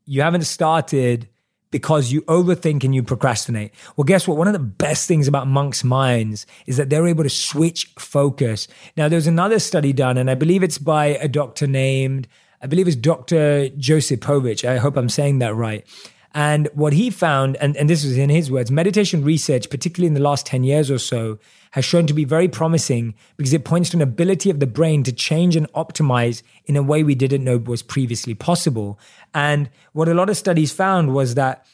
You 0.05 0.21
haven't 0.21 0.43
started 0.43 1.27
because 1.71 2.11
you 2.11 2.21
overthink 2.23 2.83
and 2.83 2.95
you 2.95 3.03
procrastinate. 3.03 3.71
Well, 3.95 4.05
guess 4.05 4.27
what? 4.27 4.37
One 4.37 4.47
of 4.47 4.53
the 4.53 4.59
best 4.59 5.07
things 5.07 5.27
about 5.27 5.47
monks' 5.47 5.83
minds 5.83 6.47
is 6.65 6.77
that 6.77 6.89
they're 6.89 7.07
able 7.07 7.23
to 7.23 7.29
switch 7.29 7.93
focus. 7.99 8.67
Now, 8.97 9.07
there's 9.07 9.27
another 9.27 9.59
study 9.59 9.93
done, 9.93 10.17
and 10.17 10.31
I 10.31 10.35
believe 10.35 10.63
it's 10.63 10.79
by 10.79 11.07
a 11.07 11.27
doctor 11.27 11.67
named, 11.67 12.27
I 12.61 12.67
believe 12.67 12.87
it's 12.87 12.95
Dr. 12.95 13.69
Josipovic. 13.69 14.67
I 14.67 14.77
hope 14.77 14.97
I'm 14.97 15.09
saying 15.09 15.39
that 15.39 15.55
right. 15.55 15.85
And 16.33 16.69
what 16.73 16.93
he 16.93 17.09
found, 17.09 17.55
and, 17.57 17.75
and 17.77 17.89
this 17.89 18.03
was 18.03 18.17
in 18.17 18.29
his 18.29 18.51
words, 18.51 18.69
meditation 18.69 19.23
research, 19.23 19.69
particularly 19.69 20.07
in 20.07 20.13
the 20.13 20.19
last 20.19 20.45
10 20.45 20.63
years 20.63 20.91
or 20.91 20.99
so, 20.99 21.39
has 21.71 21.85
shown 21.85 22.05
to 22.07 22.13
be 22.13 22.25
very 22.25 22.47
promising 22.47 23.15
because 23.37 23.53
it 23.53 23.65
points 23.65 23.89
to 23.91 23.97
an 23.97 24.01
ability 24.01 24.49
of 24.49 24.59
the 24.59 24.67
brain 24.67 25.03
to 25.03 25.11
change 25.11 25.55
and 25.55 25.71
optimize 25.73 26.43
in 26.65 26.75
a 26.75 26.83
way 26.83 27.03
we 27.03 27.15
didn't 27.15 27.43
know 27.43 27.57
was 27.57 27.81
previously 27.81 28.33
possible. 28.33 28.99
And 29.33 29.69
what 29.93 30.07
a 30.07 30.13
lot 30.13 30.29
of 30.29 30.37
studies 30.37 30.71
found 30.71 31.13
was 31.13 31.35
that 31.35 31.65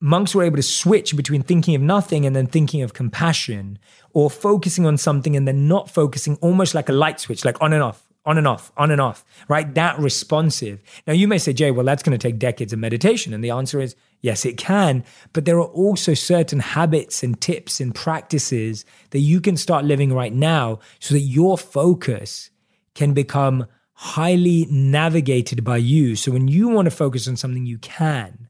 monks 0.00 0.34
were 0.34 0.42
able 0.42 0.56
to 0.56 0.62
switch 0.62 1.16
between 1.16 1.42
thinking 1.42 1.74
of 1.74 1.80
nothing 1.80 2.26
and 2.26 2.34
then 2.34 2.46
thinking 2.46 2.82
of 2.82 2.92
compassion 2.92 3.78
or 4.12 4.28
focusing 4.30 4.84
on 4.84 4.98
something 4.98 5.36
and 5.36 5.46
then 5.46 5.68
not 5.68 5.88
focusing 5.88 6.36
almost 6.36 6.74
like 6.74 6.88
a 6.88 6.92
light 6.92 7.20
switch, 7.20 7.44
like 7.44 7.60
on 7.62 7.72
and 7.72 7.82
off, 7.82 8.11
on 8.24 8.38
and 8.38 8.46
off, 8.46 8.70
on 8.76 8.90
and 8.90 9.00
off, 9.00 9.24
right? 9.48 9.74
That 9.74 9.98
responsive. 9.98 10.80
Now, 11.06 11.12
you 11.12 11.26
may 11.26 11.38
say, 11.38 11.52
Jay, 11.52 11.70
well, 11.70 11.84
that's 11.84 12.02
going 12.02 12.16
to 12.16 12.28
take 12.28 12.38
decades 12.38 12.72
of 12.72 12.78
meditation. 12.78 13.34
And 13.34 13.42
the 13.42 13.50
answer 13.50 13.80
is 13.80 13.96
yes, 14.20 14.44
it 14.44 14.56
can. 14.56 15.04
But 15.32 15.44
there 15.44 15.58
are 15.58 15.66
also 15.66 16.14
certain 16.14 16.60
habits 16.60 17.22
and 17.22 17.40
tips 17.40 17.80
and 17.80 17.94
practices 17.94 18.84
that 19.10 19.18
you 19.18 19.40
can 19.40 19.56
start 19.56 19.84
living 19.84 20.12
right 20.12 20.32
now 20.32 20.78
so 21.00 21.14
that 21.14 21.20
your 21.20 21.58
focus 21.58 22.50
can 22.94 23.12
become 23.12 23.66
highly 23.94 24.66
navigated 24.70 25.64
by 25.64 25.76
you. 25.76 26.16
So 26.16 26.32
when 26.32 26.48
you 26.48 26.68
want 26.68 26.86
to 26.86 26.90
focus 26.90 27.26
on 27.28 27.36
something, 27.36 27.66
you 27.66 27.78
can, 27.78 28.48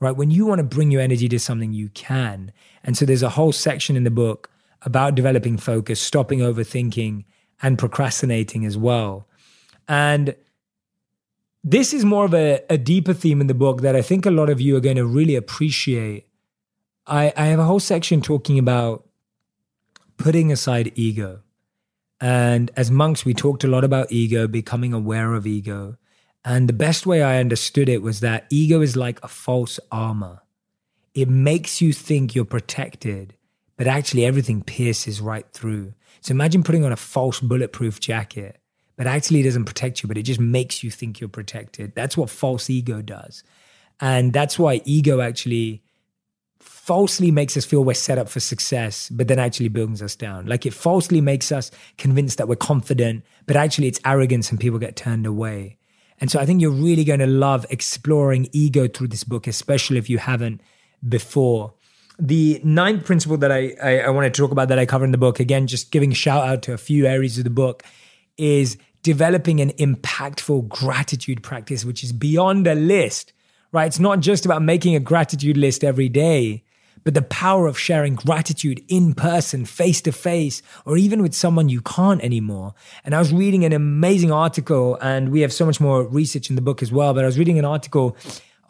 right? 0.00 0.16
When 0.16 0.30
you 0.30 0.46
want 0.46 0.58
to 0.58 0.64
bring 0.64 0.90
your 0.90 1.00
energy 1.00 1.28
to 1.28 1.38
something, 1.38 1.72
you 1.72 1.88
can. 1.90 2.52
And 2.82 2.96
so 2.96 3.04
there's 3.04 3.22
a 3.22 3.30
whole 3.30 3.52
section 3.52 3.96
in 3.96 4.04
the 4.04 4.10
book 4.10 4.50
about 4.82 5.14
developing 5.14 5.58
focus, 5.58 6.00
stopping 6.00 6.40
overthinking 6.40 7.24
and 7.62 7.78
procrastinating 7.78 8.64
as 8.64 8.76
well. 8.76 9.26
And 9.88 10.34
this 11.64 11.94
is 11.94 12.04
more 12.04 12.24
of 12.24 12.34
a, 12.34 12.60
a 12.68 12.76
deeper 12.76 13.14
theme 13.14 13.40
in 13.40 13.46
the 13.46 13.54
book 13.54 13.82
that 13.82 13.94
I 13.94 14.02
think 14.02 14.26
a 14.26 14.30
lot 14.30 14.50
of 14.50 14.60
you 14.60 14.76
are 14.76 14.80
going 14.80 14.96
to 14.96 15.06
really 15.06 15.36
appreciate. 15.36 16.26
I, 17.06 17.32
I 17.36 17.46
have 17.46 17.58
a 17.60 17.64
whole 17.64 17.80
section 17.80 18.20
talking 18.20 18.58
about 18.58 19.08
putting 20.16 20.50
aside 20.50 20.92
ego. 20.94 21.40
And 22.20 22.70
as 22.76 22.90
monks, 22.90 23.24
we 23.24 23.34
talked 23.34 23.64
a 23.64 23.68
lot 23.68 23.84
about 23.84 24.12
ego, 24.12 24.46
becoming 24.46 24.92
aware 24.92 25.34
of 25.34 25.46
ego. 25.46 25.96
And 26.44 26.68
the 26.68 26.72
best 26.72 27.06
way 27.06 27.22
I 27.22 27.38
understood 27.38 27.88
it 27.88 28.02
was 28.02 28.20
that 28.20 28.46
ego 28.50 28.80
is 28.80 28.96
like 28.96 29.22
a 29.22 29.28
false 29.28 29.78
armor. 29.90 30.42
It 31.14 31.28
makes 31.28 31.80
you 31.80 31.92
think 31.92 32.34
you're 32.34 32.44
protected, 32.44 33.34
but 33.82 33.90
actually 33.90 34.24
everything 34.24 34.62
pierces 34.62 35.20
right 35.20 35.44
through. 35.52 35.92
So 36.20 36.30
imagine 36.30 36.62
putting 36.62 36.84
on 36.84 36.92
a 36.92 36.96
false 36.96 37.40
bulletproof 37.40 37.98
jacket, 37.98 38.60
but 38.96 39.08
actually 39.08 39.40
it 39.40 39.42
doesn't 39.42 39.64
protect 39.64 40.04
you, 40.04 40.06
but 40.06 40.16
it 40.16 40.22
just 40.22 40.38
makes 40.38 40.84
you 40.84 40.90
think 40.92 41.18
you're 41.18 41.28
protected. 41.28 41.92
That's 41.96 42.16
what 42.16 42.30
false 42.30 42.70
ego 42.70 43.02
does. 43.02 43.42
And 43.98 44.32
that's 44.32 44.56
why 44.56 44.82
ego 44.84 45.20
actually 45.20 45.82
falsely 46.60 47.32
makes 47.32 47.56
us 47.56 47.64
feel 47.64 47.82
we're 47.82 47.94
set 47.94 48.18
up 48.18 48.28
for 48.28 48.38
success, 48.38 49.08
but 49.08 49.26
then 49.26 49.40
actually 49.40 49.66
brings 49.66 50.00
us 50.00 50.14
down. 50.14 50.46
Like 50.46 50.64
it 50.64 50.74
falsely 50.74 51.20
makes 51.20 51.50
us 51.50 51.72
convinced 51.98 52.38
that 52.38 52.46
we're 52.46 52.54
confident, 52.54 53.24
but 53.46 53.56
actually 53.56 53.88
it's 53.88 53.98
arrogance 54.04 54.48
and 54.52 54.60
people 54.60 54.78
get 54.78 54.94
turned 54.94 55.26
away. 55.26 55.78
And 56.20 56.30
so 56.30 56.38
I 56.38 56.46
think 56.46 56.60
you're 56.60 56.70
really 56.70 57.02
going 57.02 57.18
to 57.18 57.26
love 57.26 57.66
exploring 57.68 58.48
ego 58.52 58.86
through 58.86 59.08
this 59.08 59.24
book, 59.24 59.48
especially 59.48 59.98
if 59.98 60.08
you 60.08 60.18
haven't 60.18 60.60
before 61.08 61.74
the 62.18 62.60
ninth 62.62 63.04
principle 63.04 63.36
that 63.38 63.50
I, 63.50 63.74
I, 63.82 63.98
I 64.00 64.10
want 64.10 64.32
to 64.32 64.40
talk 64.40 64.50
about 64.50 64.68
that 64.68 64.78
I 64.78 64.86
cover 64.86 65.04
in 65.04 65.12
the 65.12 65.18
book, 65.18 65.40
again, 65.40 65.66
just 65.66 65.90
giving 65.90 66.12
a 66.12 66.14
shout 66.14 66.46
out 66.46 66.62
to 66.62 66.72
a 66.72 66.78
few 66.78 67.06
areas 67.06 67.38
of 67.38 67.44
the 67.44 67.50
book, 67.50 67.82
is 68.36 68.76
developing 69.02 69.60
an 69.60 69.70
impactful 69.72 70.68
gratitude 70.68 71.42
practice, 71.42 71.84
which 71.84 72.04
is 72.04 72.12
beyond 72.12 72.66
a 72.66 72.74
list, 72.74 73.32
right? 73.72 73.86
It's 73.86 73.98
not 73.98 74.20
just 74.20 74.44
about 74.44 74.62
making 74.62 74.94
a 74.94 75.00
gratitude 75.00 75.56
list 75.56 75.82
every 75.82 76.08
day, 76.08 76.62
but 77.04 77.14
the 77.14 77.22
power 77.22 77.66
of 77.66 77.76
sharing 77.78 78.14
gratitude 78.14 78.80
in 78.88 79.12
person, 79.14 79.64
face 79.64 80.00
to 80.02 80.12
face, 80.12 80.62
or 80.86 80.96
even 80.96 81.20
with 81.20 81.34
someone 81.34 81.68
you 81.68 81.80
can't 81.80 82.22
anymore. 82.22 82.74
And 83.04 83.14
I 83.14 83.18
was 83.18 83.32
reading 83.32 83.64
an 83.64 83.72
amazing 83.72 84.30
article, 84.30 84.96
and 85.00 85.30
we 85.30 85.40
have 85.40 85.52
so 85.52 85.66
much 85.66 85.80
more 85.80 86.04
research 86.04 86.48
in 86.48 86.56
the 86.56 86.62
book 86.62 86.80
as 86.82 86.92
well, 86.92 87.12
but 87.12 87.24
I 87.24 87.26
was 87.26 87.38
reading 87.38 87.58
an 87.58 87.64
article 87.64 88.16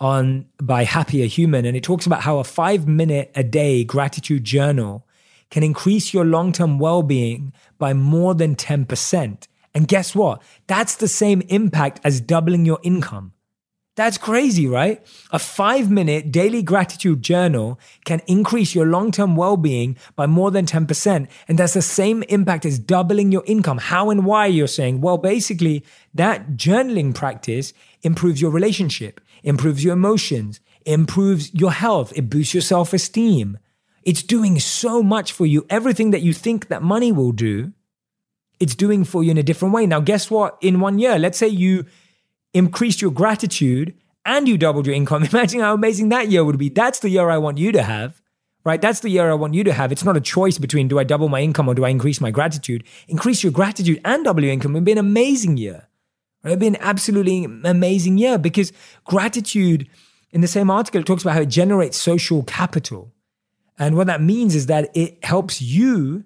on 0.02 0.46
by 0.60 0.82
Happier 0.82 1.26
Human, 1.26 1.64
and 1.64 1.76
it 1.76 1.84
talks 1.84 2.06
about 2.06 2.22
how 2.22 2.38
a 2.38 2.44
five 2.44 2.88
minute 2.88 3.30
a 3.36 3.44
day 3.44 3.84
gratitude 3.84 4.42
journal 4.42 5.06
can 5.48 5.62
increase 5.62 6.12
your 6.12 6.24
long 6.24 6.52
term 6.52 6.78
well 6.78 7.02
being 7.02 7.52
by 7.78 7.94
more 7.94 8.34
than 8.34 8.56
10%. 8.56 9.46
And 9.74 9.88
guess 9.88 10.14
what? 10.14 10.42
That's 10.66 10.96
the 10.96 11.08
same 11.08 11.40
impact 11.42 12.00
as 12.04 12.20
doubling 12.20 12.66
your 12.66 12.80
income. 12.82 13.32
That's 13.94 14.16
crazy, 14.16 14.66
right? 14.66 15.06
A 15.30 15.38
five 15.38 15.90
minute 15.90 16.32
daily 16.32 16.62
gratitude 16.62 17.22
journal 17.22 17.78
can 18.04 18.22
increase 18.26 18.74
your 18.74 18.86
long 18.86 19.12
term 19.12 19.36
well 19.36 19.56
being 19.56 19.96
by 20.16 20.26
more 20.26 20.50
than 20.50 20.66
10%. 20.66 21.28
And 21.46 21.58
that's 21.58 21.74
the 21.74 21.82
same 21.82 22.24
impact 22.24 22.64
as 22.64 22.78
doubling 22.78 23.30
your 23.30 23.44
income. 23.46 23.78
How 23.78 24.10
and 24.10 24.24
why 24.24 24.46
you're 24.46 24.66
saying? 24.66 25.00
Well, 25.00 25.18
basically, 25.18 25.84
that 26.14 26.56
journaling 26.56 27.14
practice 27.14 27.72
improves 28.02 28.40
your 28.40 28.50
relationship 28.50 29.20
improves 29.42 29.85
your 29.85 29.94
emotions, 29.94 30.61
improves 30.85 31.52
your 31.55 31.72
health, 31.72 32.12
it 32.16 32.31
boosts 32.31 32.55
your 32.55 32.62
self 32.62 32.92
esteem. 32.92 33.59
It's 34.05 34.22
doing 34.22 34.59
so 34.59 35.02
much 35.02 35.33
for 35.33 35.46
you. 35.46 35.64
Everything 35.70 36.11
that 36.11 36.22
you 36.22 36.33
think 36.33 36.68
that 36.68 36.83
money 36.83 37.12
will 37.12 37.33
do, 37.33 37.72
it's 38.59 38.74
doing 38.74 39.05
for 39.05 39.22
you 39.22 39.31
in 39.31 39.38
a 39.38 39.42
different 39.42 39.74
way. 39.74 39.87
Now, 39.87 40.00
guess 40.00 40.31
what? 40.31 40.59
In 40.61 40.81
one 40.81 40.98
year, 40.98 41.18
let's 41.18 41.38
say 41.38 41.48
you 41.48 41.87
increased 42.52 43.00
your 43.00 43.11
gratitude 43.11 43.94
and 44.24 44.48
you 44.48 44.59
doubled 44.59 44.87
your 44.87 44.94
income. 44.94 45.24
Imagine 45.33 45.61
how 45.61 45.74
amazing 45.74 46.09
that 46.09 46.28
year 46.28 46.44
would 46.44 46.59
be. 46.59 46.68
That's 46.68 47.00
the 47.00 47.11
year 47.11 47.31
I 47.31 47.38
want 47.38 47.59
you 47.59 47.72
to 47.72 47.83
have, 47.83 48.20
right? 48.64 48.81
That's 48.81 49.00
the 49.00 49.09
year 49.09 49.31
I 49.31 49.35
want 49.35 49.55
you 49.55 49.64
to 49.64 49.72
have. 49.72 49.92
It's 49.92 50.05
not 50.05 50.16
a 50.16 50.20
choice 50.20 50.59
between 50.59 50.88
do 50.88 50.98
I 50.98 51.05
double 51.05 51.28
my 51.28 51.40
income 51.40 51.68
or 51.68 51.74
do 51.74 51.85
I 51.85 51.88
increase 51.88 52.20
my 52.20 52.31
gratitude? 52.31 52.85
Increase 53.09 53.42
your 53.42 53.52
gratitude 53.52 54.00
and 54.05 54.24
double 54.24 54.42
your 54.42 54.52
income. 54.52 54.72
It 54.72 54.81
would 54.81 54.85
be 54.85 54.92
an 54.92 54.98
amazing 54.98 55.57
year. 55.57 55.88
It'd 56.44 56.59
be 56.59 56.66
an 56.66 56.76
absolutely 56.81 57.44
amazing 57.44 58.18
year 58.18 58.37
because 58.37 58.72
gratitude, 59.05 59.88
in 60.33 60.40
the 60.40 60.48
same 60.48 60.70
article, 60.70 61.02
talks 61.02 61.22
about 61.22 61.35
how 61.35 61.42
it 61.42 61.48
generates 61.48 61.96
social 61.96 62.42
capital. 62.42 63.12
And 63.78 63.96
what 63.96 64.09
that 64.09 64.20
means 64.20 64.55
is 64.55 64.66
that 64.66 64.90
it 64.96 65.24
helps 65.24 65.62
you 65.62 66.24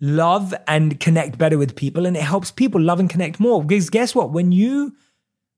love 0.00 0.54
and 0.66 0.98
connect 0.98 1.38
better 1.38 1.56
with 1.56 1.76
people, 1.76 2.04
and 2.04 2.16
it 2.16 2.22
helps 2.22 2.50
people 2.50 2.80
love 2.80 3.00
and 3.00 3.08
connect 3.08 3.38
more. 3.38 3.62
Because 3.62 3.90
guess 3.90 4.14
what? 4.14 4.30
When 4.32 4.50
you 4.50 4.94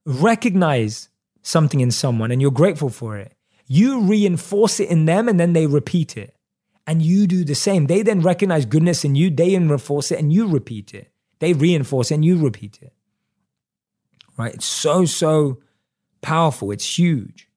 recognize 0.04 1.08
something 1.42 1.80
in 1.80 1.90
someone 1.90 2.30
and 2.30 2.40
you're 2.40 2.50
grateful 2.50 2.90
for 2.90 3.16
it, 3.16 3.34
you 3.66 4.00
reinforce 4.02 4.80
it 4.80 4.90
in 4.90 5.06
them 5.06 5.28
and 5.28 5.38
then 5.38 5.52
they 5.52 5.66
repeat 5.66 6.16
it. 6.16 6.34
And 6.86 7.02
you 7.02 7.26
do 7.26 7.44
the 7.44 7.54
same. 7.54 7.86
They 7.86 8.02
then 8.02 8.20
recognize 8.20 8.66
goodness 8.66 9.04
in 9.04 9.14
you, 9.14 9.30
they 9.30 9.56
reinforce 9.56 10.10
it 10.10 10.18
and 10.18 10.32
you 10.32 10.48
repeat 10.48 10.92
it. 10.92 11.12
They 11.38 11.52
reinforce 11.52 12.10
it 12.10 12.14
and 12.14 12.24
you 12.24 12.42
repeat 12.42 12.80
it 12.82 12.92
right? 14.36 14.54
It's 14.54 14.66
so, 14.66 15.04
so 15.04 15.60
powerful. 16.20 16.70
It's 16.70 16.98
huge. 16.98 17.48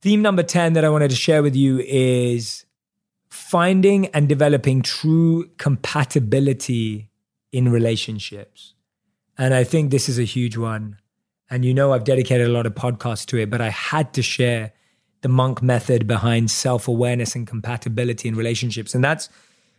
Theme 0.00 0.22
number 0.22 0.42
10 0.42 0.72
that 0.72 0.84
I 0.84 0.88
wanted 0.88 1.10
to 1.10 1.16
share 1.16 1.42
with 1.42 1.54
you 1.54 1.78
is 1.80 2.64
finding 3.30 4.06
and 4.08 4.28
developing 4.28 4.82
true 4.82 5.48
compatibility 5.58 7.08
in 7.52 7.70
relationships. 7.70 8.74
And 9.38 9.54
I 9.54 9.64
think 9.64 9.90
this 9.90 10.08
is 10.08 10.18
a 10.18 10.24
huge 10.24 10.56
one. 10.56 10.98
And 11.48 11.64
you 11.64 11.74
know, 11.74 11.92
I've 11.92 12.04
dedicated 12.04 12.46
a 12.46 12.50
lot 12.50 12.66
of 12.66 12.74
podcasts 12.74 13.26
to 13.26 13.38
it, 13.38 13.50
but 13.50 13.60
I 13.60 13.70
had 13.70 14.12
to 14.14 14.22
share 14.22 14.72
the 15.20 15.28
monk 15.28 15.62
method 15.62 16.06
behind 16.06 16.50
self 16.50 16.88
awareness 16.88 17.34
and 17.34 17.46
compatibility 17.46 18.28
in 18.28 18.34
relationships. 18.34 18.94
And 18.94 19.04
that's 19.04 19.28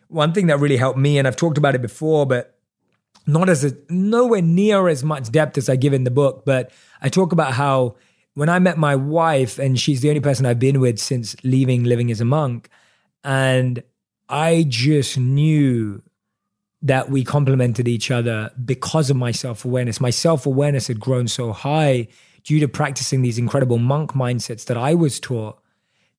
one 0.08 0.34
thing 0.34 0.48
that 0.48 0.60
really 0.60 0.78
helped 0.78 0.98
me. 0.98 1.18
And 1.18 1.28
I've 1.28 1.36
talked 1.36 1.58
about 1.58 1.76
it 1.76 1.82
before, 1.82 2.26
but 2.26 2.53
not 3.26 3.50
as 3.50 3.64
a 3.64 3.74
nowhere 3.90 4.42
near 4.42 4.88
as 4.88 5.04
much 5.04 5.32
depth 5.32 5.58
as 5.58 5.70
I 5.70 5.76
give 5.76 5.94
in 5.94 6.04
the 6.04 6.12
book, 6.12 6.44
but 6.46 6.72
I 7.02 7.10
talk 7.10 7.32
about 7.32 7.54
how 7.54 7.96
when 8.34 8.50
I 8.50 8.60
met 8.60 8.78
my 8.78 8.96
wife, 8.96 9.60
and 9.60 9.80
she's 9.80 10.02
the 10.02 10.10
only 10.10 10.22
person 10.22 10.46
I've 10.46 10.60
been 10.60 10.80
with 10.80 11.00
since 11.00 11.36
leaving 11.44 11.84
living 11.84 12.10
as 12.12 12.20
a 12.20 12.26
monk, 12.26 12.70
and 13.24 13.84
I 14.28 14.66
just 14.68 15.18
knew 15.18 16.02
that 16.82 17.10
we 17.10 17.24
complemented 17.24 17.88
each 17.88 18.12
other 18.12 18.52
because 18.66 19.10
of 19.10 19.16
my 19.16 19.32
self 19.32 19.66
awareness. 19.66 20.02
My 20.02 20.10
self 20.10 20.46
awareness 20.46 20.88
had 20.88 21.00
grown 21.00 21.28
so 21.28 21.54
high 21.54 22.08
due 22.44 22.60
to 22.60 22.68
practicing 22.68 23.22
these 23.22 23.38
incredible 23.38 23.78
monk 23.78 24.12
mindsets 24.14 24.66
that 24.66 24.78
I 24.78 24.94
was 24.96 25.20
taught 25.20 25.60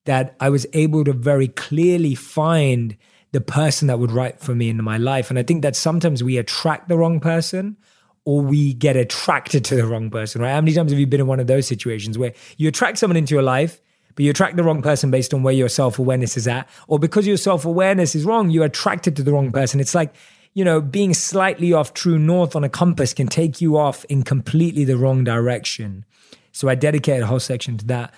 that 0.04 0.36
I 0.40 0.50
was 0.50 0.66
able 0.72 1.04
to 1.04 1.12
very 1.12 1.48
clearly 1.48 2.14
find 2.14 2.96
the 3.34 3.40
person 3.40 3.88
that 3.88 3.98
would 3.98 4.12
right 4.12 4.38
for 4.40 4.54
me 4.54 4.68
in 4.68 4.82
my 4.82 4.96
life. 4.96 5.28
And 5.28 5.40
I 5.40 5.42
think 5.42 5.62
that 5.62 5.74
sometimes 5.74 6.22
we 6.22 6.38
attract 6.38 6.88
the 6.88 6.96
wrong 6.96 7.18
person 7.18 7.76
or 8.24 8.40
we 8.40 8.74
get 8.74 8.96
attracted 8.96 9.64
to 9.64 9.74
the 9.74 9.84
wrong 9.84 10.08
person, 10.08 10.40
right? 10.40 10.52
How 10.52 10.60
many 10.60 10.72
times 10.72 10.92
have 10.92 11.00
you 11.00 11.06
been 11.08 11.20
in 11.20 11.26
one 11.26 11.40
of 11.40 11.48
those 11.48 11.66
situations 11.66 12.16
where 12.16 12.32
you 12.58 12.68
attract 12.68 12.96
someone 12.96 13.16
into 13.16 13.34
your 13.34 13.42
life, 13.42 13.80
but 14.14 14.24
you 14.24 14.30
attract 14.30 14.54
the 14.56 14.62
wrong 14.62 14.82
person 14.82 15.10
based 15.10 15.34
on 15.34 15.42
where 15.42 15.52
your 15.52 15.68
self 15.68 15.98
awareness 15.98 16.36
is 16.36 16.46
at? 16.46 16.68
Or 16.86 17.00
because 17.00 17.26
your 17.26 17.36
self 17.36 17.64
awareness 17.64 18.14
is 18.14 18.24
wrong, 18.24 18.50
you're 18.50 18.66
attracted 18.66 19.16
to 19.16 19.24
the 19.24 19.32
wrong 19.32 19.50
person. 19.50 19.80
It's 19.80 19.96
like, 19.96 20.14
you 20.52 20.64
know, 20.64 20.80
being 20.80 21.12
slightly 21.12 21.72
off 21.72 21.92
true 21.92 22.20
north 22.20 22.54
on 22.54 22.62
a 22.62 22.68
compass 22.68 23.12
can 23.12 23.26
take 23.26 23.60
you 23.60 23.76
off 23.76 24.04
in 24.04 24.22
completely 24.22 24.84
the 24.84 24.96
wrong 24.96 25.24
direction. 25.24 26.04
So 26.52 26.68
I 26.68 26.76
dedicated 26.76 27.24
a 27.24 27.26
whole 27.26 27.40
section 27.40 27.78
to 27.78 27.86
that. 27.86 28.14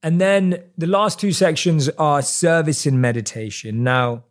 And 0.00 0.20
then 0.20 0.62
the 0.78 0.86
last 0.86 1.18
two 1.18 1.32
sections 1.32 1.88
are 1.88 2.22
service 2.22 2.86
and 2.86 3.02
meditation. 3.02 3.82
Now, 3.82 4.22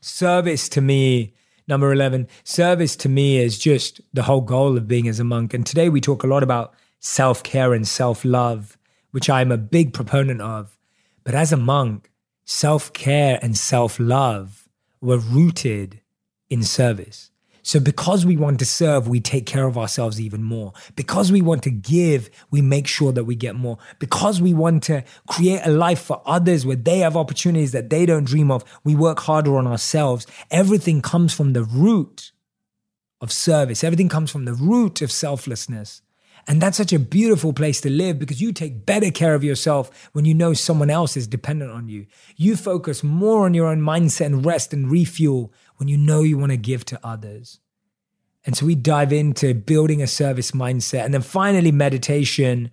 service 0.00 0.68
to 0.70 0.80
me, 0.80 1.34
number 1.68 1.92
11, 1.92 2.28
service 2.44 2.96
to 2.96 3.08
me 3.08 3.38
is 3.38 3.58
just 3.58 4.00
the 4.12 4.22
whole 4.22 4.40
goal 4.40 4.76
of 4.76 4.88
being 4.88 5.08
as 5.08 5.20
a 5.20 5.24
monk. 5.24 5.54
And 5.54 5.66
today 5.66 5.88
we 5.88 6.00
talk 6.00 6.22
a 6.22 6.26
lot 6.26 6.42
about 6.42 6.74
self 6.98 7.42
care 7.42 7.72
and 7.72 7.86
self 7.86 8.24
love, 8.24 8.78
which 9.10 9.30
I'm 9.30 9.52
a 9.52 9.56
big 9.56 9.92
proponent 9.92 10.40
of. 10.40 10.76
But 11.24 11.34
as 11.34 11.52
a 11.52 11.56
monk, 11.56 12.10
self 12.44 12.92
care 12.92 13.38
and 13.42 13.56
self 13.56 13.98
love 14.00 14.68
were 15.00 15.18
rooted 15.18 16.00
in 16.48 16.62
service. 16.62 17.29
So, 17.62 17.80
because 17.80 18.24
we 18.24 18.36
want 18.36 18.58
to 18.60 18.64
serve, 18.64 19.08
we 19.08 19.20
take 19.20 19.46
care 19.46 19.66
of 19.66 19.76
ourselves 19.76 20.20
even 20.20 20.42
more. 20.42 20.72
Because 20.96 21.30
we 21.30 21.42
want 21.42 21.62
to 21.64 21.70
give, 21.70 22.30
we 22.50 22.62
make 22.62 22.86
sure 22.86 23.12
that 23.12 23.24
we 23.24 23.34
get 23.34 23.54
more. 23.54 23.78
Because 23.98 24.40
we 24.40 24.54
want 24.54 24.82
to 24.84 25.04
create 25.28 25.60
a 25.64 25.70
life 25.70 26.00
for 26.00 26.22
others 26.24 26.64
where 26.64 26.76
they 26.76 26.98
have 26.98 27.16
opportunities 27.16 27.72
that 27.72 27.90
they 27.90 28.06
don't 28.06 28.24
dream 28.24 28.50
of, 28.50 28.64
we 28.84 28.94
work 28.94 29.20
harder 29.20 29.56
on 29.56 29.66
ourselves. 29.66 30.26
Everything 30.50 31.02
comes 31.02 31.34
from 31.34 31.52
the 31.52 31.64
root 31.64 32.32
of 33.20 33.30
service, 33.30 33.84
everything 33.84 34.08
comes 34.08 34.30
from 34.30 34.46
the 34.46 34.54
root 34.54 35.02
of 35.02 35.12
selflessness. 35.12 36.02
And 36.48 36.60
that's 36.60 36.76
such 36.76 36.92
a 36.92 36.98
beautiful 36.98 37.52
place 37.52 37.80
to 37.82 37.90
live 37.90 38.18
because 38.18 38.40
you 38.40 38.52
take 38.52 38.86
better 38.86 39.10
care 39.10 39.34
of 39.34 39.44
yourself 39.44 40.08
when 40.12 40.24
you 40.24 40.34
know 40.34 40.54
someone 40.54 40.90
else 40.90 41.16
is 41.16 41.26
dependent 41.26 41.70
on 41.70 41.88
you. 41.88 42.06
You 42.36 42.56
focus 42.56 43.04
more 43.04 43.44
on 43.44 43.54
your 43.54 43.66
own 43.66 43.80
mindset 43.80 44.26
and 44.26 44.44
rest 44.44 44.72
and 44.72 44.90
refuel 44.90 45.52
when 45.80 45.88
you 45.88 45.96
know 45.96 46.20
you 46.20 46.38
want 46.38 46.52
to 46.52 46.58
give 46.58 46.84
to 46.84 47.00
others. 47.02 47.58
And 48.44 48.54
so 48.56 48.66
we 48.66 48.74
dive 48.74 49.12
into 49.12 49.54
building 49.54 50.02
a 50.02 50.06
service 50.06 50.52
mindset. 50.52 51.04
And 51.04 51.12
then 51.12 51.22
finally, 51.22 51.72
meditation. 51.72 52.70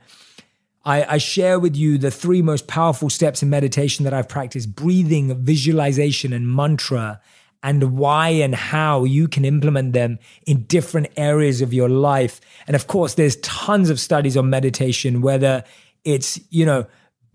I, 0.85 1.15
I, 1.15 1.17
share 1.17 1.59
with 1.59 1.75
you 1.75 1.97
the 1.97 2.11
three 2.11 2.41
most 2.41 2.67
powerful 2.67 3.09
steps 3.09 3.43
in 3.43 3.49
meditation 3.49 4.05
that 4.05 4.13
I've 4.13 4.29
practiced 4.29 4.73
breathing, 4.73 5.43
visualization, 5.43 6.31
and 6.31 6.47
mantra, 6.47 7.19
and 7.61 7.97
why 7.97 8.29
and 8.29 8.55
how 8.55 9.03
you 9.03 9.27
can 9.27 9.43
implement 9.43 9.93
them 9.93 10.19
in 10.45 10.63
different 10.63 11.07
areas 11.17 11.61
of 11.61 11.73
your 11.73 11.89
life. 11.89 12.39
And 12.67 12.75
of 12.75 12.87
course, 12.87 13.15
there's 13.15 13.35
tons 13.37 13.89
of 13.89 13.99
studies 13.99 14.37
on 14.37 14.49
meditation, 14.49 15.21
whether 15.21 15.65
it's, 16.05 16.39
you 16.49 16.65
know, 16.65 16.85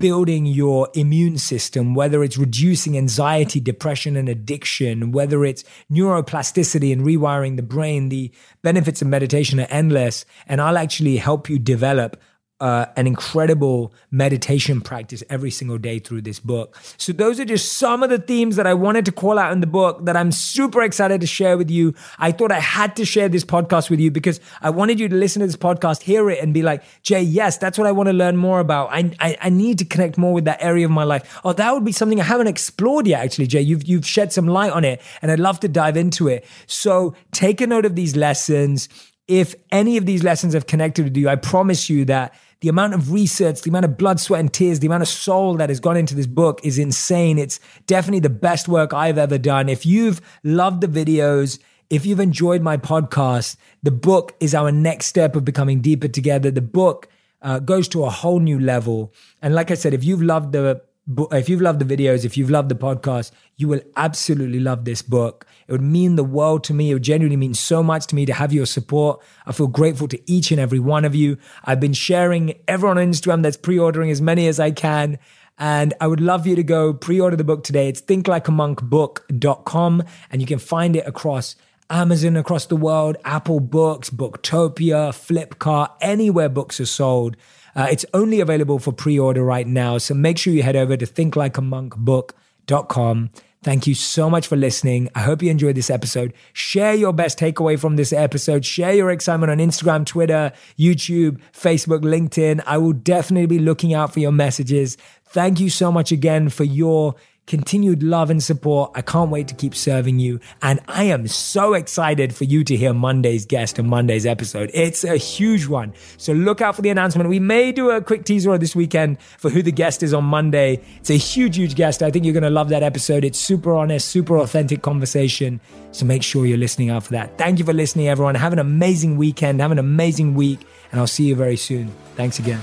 building 0.02 0.46
your 0.46 0.88
immune 0.94 1.38
system, 1.38 1.94
whether 1.94 2.24
it's 2.24 2.36
reducing 2.36 2.98
anxiety, 2.98 3.60
depression, 3.60 4.16
and 4.16 4.28
addiction, 4.28 5.12
whether 5.12 5.44
it's 5.44 5.62
neuroplasticity 5.92 6.92
and 6.92 7.02
rewiring 7.02 7.54
the 7.54 7.62
brain, 7.62 8.08
the 8.08 8.32
benefits 8.62 9.00
of 9.00 9.06
meditation 9.06 9.60
are 9.60 9.68
endless. 9.70 10.24
And 10.48 10.60
I'll 10.60 10.76
actually 10.76 11.18
help 11.18 11.48
you 11.48 11.56
develop 11.56 12.20
uh, 12.62 12.86
an 12.96 13.08
incredible 13.08 13.92
meditation 14.12 14.80
practice 14.80 15.24
every 15.28 15.50
single 15.50 15.78
day 15.78 15.98
through 15.98 16.22
this 16.22 16.38
book. 16.38 16.78
So, 16.96 17.12
those 17.12 17.40
are 17.40 17.44
just 17.44 17.72
some 17.72 18.04
of 18.04 18.08
the 18.08 18.20
themes 18.20 18.54
that 18.54 18.68
I 18.68 18.72
wanted 18.72 19.04
to 19.06 19.12
call 19.12 19.36
out 19.36 19.52
in 19.52 19.60
the 19.60 19.66
book 19.66 20.04
that 20.04 20.16
I'm 20.16 20.30
super 20.30 20.80
excited 20.80 21.20
to 21.22 21.26
share 21.26 21.58
with 21.58 21.72
you. 21.72 21.92
I 22.20 22.30
thought 22.30 22.52
I 22.52 22.60
had 22.60 22.94
to 22.96 23.04
share 23.04 23.28
this 23.28 23.44
podcast 23.44 23.90
with 23.90 23.98
you 23.98 24.12
because 24.12 24.38
I 24.60 24.70
wanted 24.70 25.00
you 25.00 25.08
to 25.08 25.16
listen 25.16 25.40
to 25.40 25.46
this 25.46 25.56
podcast, 25.56 26.02
hear 26.02 26.30
it, 26.30 26.40
and 26.40 26.54
be 26.54 26.62
like, 26.62 26.84
Jay, 27.02 27.20
yes, 27.20 27.58
that's 27.58 27.76
what 27.76 27.88
I 27.88 27.92
want 27.92 28.10
to 28.10 28.12
learn 28.12 28.36
more 28.36 28.60
about. 28.60 28.90
I, 28.92 29.10
I, 29.18 29.36
I 29.40 29.50
need 29.50 29.78
to 29.80 29.84
connect 29.84 30.16
more 30.16 30.32
with 30.32 30.44
that 30.44 30.62
area 30.62 30.84
of 30.84 30.92
my 30.92 31.02
life. 31.02 31.40
Oh, 31.44 31.52
that 31.52 31.74
would 31.74 31.84
be 31.84 31.90
something 31.90 32.20
I 32.20 32.24
haven't 32.24 32.46
explored 32.46 33.08
yet, 33.08 33.24
actually, 33.24 33.48
Jay. 33.48 33.60
You've, 33.60 33.82
you've 33.88 34.06
shed 34.06 34.32
some 34.32 34.46
light 34.46 34.70
on 34.70 34.84
it, 34.84 35.02
and 35.20 35.32
I'd 35.32 35.40
love 35.40 35.58
to 35.60 35.68
dive 35.68 35.96
into 35.96 36.28
it. 36.28 36.46
So, 36.68 37.16
take 37.32 37.60
a 37.60 37.66
note 37.66 37.86
of 37.86 37.96
these 37.96 38.14
lessons. 38.14 38.88
If 39.26 39.54
any 39.72 39.96
of 39.96 40.06
these 40.06 40.22
lessons 40.22 40.54
have 40.54 40.66
connected 40.66 41.04
with 41.04 41.16
you, 41.16 41.28
I 41.28 41.36
promise 41.36 41.90
you 41.90 42.04
that 42.04 42.34
the 42.62 42.68
amount 42.68 42.94
of 42.94 43.12
research, 43.12 43.60
the 43.62 43.70
amount 43.70 43.84
of 43.84 43.98
blood, 43.98 44.20
sweat, 44.20 44.38
and 44.38 44.52
tears, 44.52 44.78
the 44.78 44.86
amount 44.86 45.02
of 45.02 45.08
soul 45.08 45.56
that 45.56 45.68
has 45.68 45.80
gone 45.80 45.96
into 45.96 46.14
this 46.14 46.28
book 46.28 46.60
is 46.62 46.78
insane. 46.78 47.36
It's 47.36 47.58
definitely 47.88 48.20
the 48.20 48.30
best 48.30 48.68
work 48.68 48.94
I've 48.94 49.18
ever 49.18 49.36
done. 49.36 49.68
If 49.68 49.84
you've 49.84 50.20
loved 50.44 50.80
the 50.80 50.86
videos, 50.86 51.58
if 51.90 52.06
you've 52.06 52.20
enjoyed 52.20 52.62
my 52.62 52.76
podcast, 52.76 53.56
the 53.82 53.90
book 53.90 54.36
is 54.38 54.54
our 54.54 54.70
next 54.70 55.06
step 55.06 55.34
of 55.34 55.44
becoming 55.44 55.80
deeper 55.80 56.06
together. 56.06 56.52
The 56.52 56.62
book 56.62 57.08
uh, 57.42 57.58
goes 57.58 57.88
to 57.88 58.04
a 58.04 58.10
whole 58.10 58.38
new 58.38 58.60
level. 58.60 59.12
And 59.42 59.56
like 59.56 59.72
I 59.72 59.74
said, 59.74 59.92
if 59.92 60.04
you've 60.04 60.22
loved 60.22 60.52
the 60.52 60.82
if 61.06 61.48
you've 61.48 61.60
loved 61.60 61.80
the 61.80 61.96
videos, 61.96 62.24
if 62.24 62.36
you've 62.36 62.50
loved 62.50 62.68
the 62.68 62.76
podcast, 62.76 63.32
you 63.56 63.66
will 63.66 63.80
absolutely 63.96 64.60
love 64.60 64.84
this 64.84 65.02
book. 65.02 65.46
It 65.66 65.72
would 65.72 65.82
mean 65.82 66.16
the 66.16 66.24
world 66.24 66.64
to 66.64 66.74
me. 66.74 66.90
It 66.90 66.94
would 66.94 67.02
genuinely 67.02 67.36
mean 67.36 67.54
so 67.54 67.82
much 67.82 68.06
to 68.08 68.14
me 68.14 68.24
to 68.26 68.32
have 68.32 68.52
your 68.52 68.66
support. 68.66 69.20
I 69.44 69.52
feel 69.52 69.66
grateful 69.66 70.08
to 70.08 70.30
each 70.30 70.52
and 70.52 70.60
every 70.60 70.78
one 70.78 71.04
of 71.04 71.14
you. 71.14 71.38
I've 71.64 71.80
been 71.80 71.92
sharing 71.92 72.54
everyone 72.68 72.98
on 72.98 73.10
Instagram 73.10 73.42
that's 73.42 73.56
pre 73.56 73.78
ordering 73.78 74.10
as 74.10 74.22
many 74.22 74.46
as 74.46 74.60
I 74.60 74.70
can. 74.70 75.18
And 75.58 75.92
I 76.00 76.06
would 76.06 76.20
love 76.20 76.46
you 76.46 76.56
to 76.56 76.62
go 76.62 76.94
pre 76.94 77.20
order 77.20 77.36
the 77.36 77.44
book 77.44 77.64
today. 77.64 77.88
It's 77.88 78.02
thinklikeamonkbook.com 78.02 80.04
and 80.30 80.40
you 80.40 80.46
can 80.46 80.58
find 80.58 80.96
it 80.96 81.06
across 81.06 81.56
Amazon 81.90 82.38
across 82.38 82.66
the 82.66 82.76
world, 82.76 83.16
Apple 83.24 83.60
Books, 83.60 84.08
Booktopia, 84.08 85.12
Flipkart, 85.12 85.90
anywhere 86.00 86.48
books 86.48 86.80
are 86.80 86.86
sold. 86.86 87.36
Uh, 87.74 87.88
it's 87.90 88.04
only 88.12 88.40
available 88.40 88.78
for 88.78 88.92
pre 88.92 89.18
order 89.18 89.42
right 89.44 89.66
now. 89.66 89.96
So 89.98 90.14
make 90.14 90.38
sure 90.38 90.52
you 90.52 90.62
head 90.62 90.76
over 90.76 90.96
to 90.96 91.06
thinklikeamonkbook.com. 91.06 93.30
Thank 93.62 93.86
you 93.86 93.94
so 93.94 94.28
much 94.28 94.48
for 94.48 94.56
listening. 94.56 95.08
I 95.14 95.20
hope 95.20 95.40
you 95.40 95.48
enjoyed 95.48 95.76
this 95.76 95.88
episode. 95.88 96.34
Share 96.52 96.94
your 96.94 97.12
best 97.12 97.38
takeaway 97.38 97.78
from 97.78 97.94
this 97.94 98.12
episode. 98.12 98.64
Share 98.64 98.92
your 98.92 99.12
excitement 99.12 99.52
on 99.52 99.58
Instagram, 99.58 100.04
Twitter, 100.04 100.50
YouTube, 100.76 101.40
Facebook, 101.52 102.00
LinkedIn. 102.00 102.60
I 102.66 102.78
will 102.78 102.92
definitely 102.92 103.46
be 103.46 103.60
looking 103.60 103.94
out 103.94 104.12
for 104.12 104.18
your 104.18 104.32
messages. 104.32 104.98
Thank 105.26 105.60
you 105.60 105.70
so 105.70 105.92
much 105.92 106.10
again 106.10 106.48
for 106.48 106.64
your 106.64 107.14
continued 107.46 108.02
love 108.02 108.30
and 108.30 108.42
support. 108.42 108.92
I 108.94 109.02
can't 109.02 109.30
wait 109.30 109.48
to 109.48 109.54
keep 109.54 109.74
serving 109.74 110.18
you. 110.18 110.40
And 110.62 110.80
I 110.88 111.04
am 111.04 111.26
so 111.26 111.74
excited 111.74 112.34
for 112.34 112.44
you 112.44 112.64
to 112.64 112.76
hear 112.76 112.92
Monday's 112.92 113.44
guest 113.44 113.78
and 113.78 113.88
Monday's 113.88 114.26
episode. 114.26 114.70
It's 114.72 115.04
a 115.04 115.16
huge 115.16 115.66
one. 115.66 115.92
So 116.16 116.32
look 116.32 116.60
out 116.60 116.76
for 116.76 116.82
the 116.82 116.90
announcement. 116.90 117.28
We 117.28 117.40
may 117.40 117.72
do 117.72 117.90
a 117.90 118.00
quick 118.00 118.24
teaser 118.24 118.56
this 118.58 118.76
weekend 118.76 119.20
for 119.20 119.50
who 119.50 119.62
the 119.62 119.72
guest 119.72 120.02
is 120.02 120.14
on 120.14 120.24
Monday. 120.24 120.80
It's 120.98 121.10
a 121.10 121.14
huge, 121.14 121.56
huge 121.56 121.74
guest. 121.74 122.02
I 122.02 122.10
think 122.10 122.24
you're 122.24 122.34
going 122.34 122.42
to 122.42 122.50
love 122.50 122.68
that 122.68 122.82
episode. 122.82 123.24
It's 123.24 123.38
super 123.38 123.74
honest, 123.74 124.08
super 124.08 124.38
authentic 124.38 124.82
conversation. 124.82 125.60
So 125.90 126.06
make 126.06 126.22
sure 126.22 126.46
you're 126.46 126.58
listening 126.58 126.90
out 126.90 127.04
for 127.04 127.12
that. 127.12 127.36
Thank 127.38 127.58
you 127.58 127.64
for 127.64 127.72
listening, 127.72 128.08
everyone. 128.08 128.34
Have 128.34 128.52
an 128.52 128.58
amazing 128.60 129.16
weekend. 129.16 129.60
Have 129.60 129.72
an 129.72 129.78
amazing 129.78 130.34
week. 130.34 130.60
And 130.90 131.00
I'll 131.00 131.06
see 131.06 131.24
you 131.24 131.34
very 131.34 131.56
soon. 131.56 131.90
Thanks 132.16 132.38
again. 132.38 132.60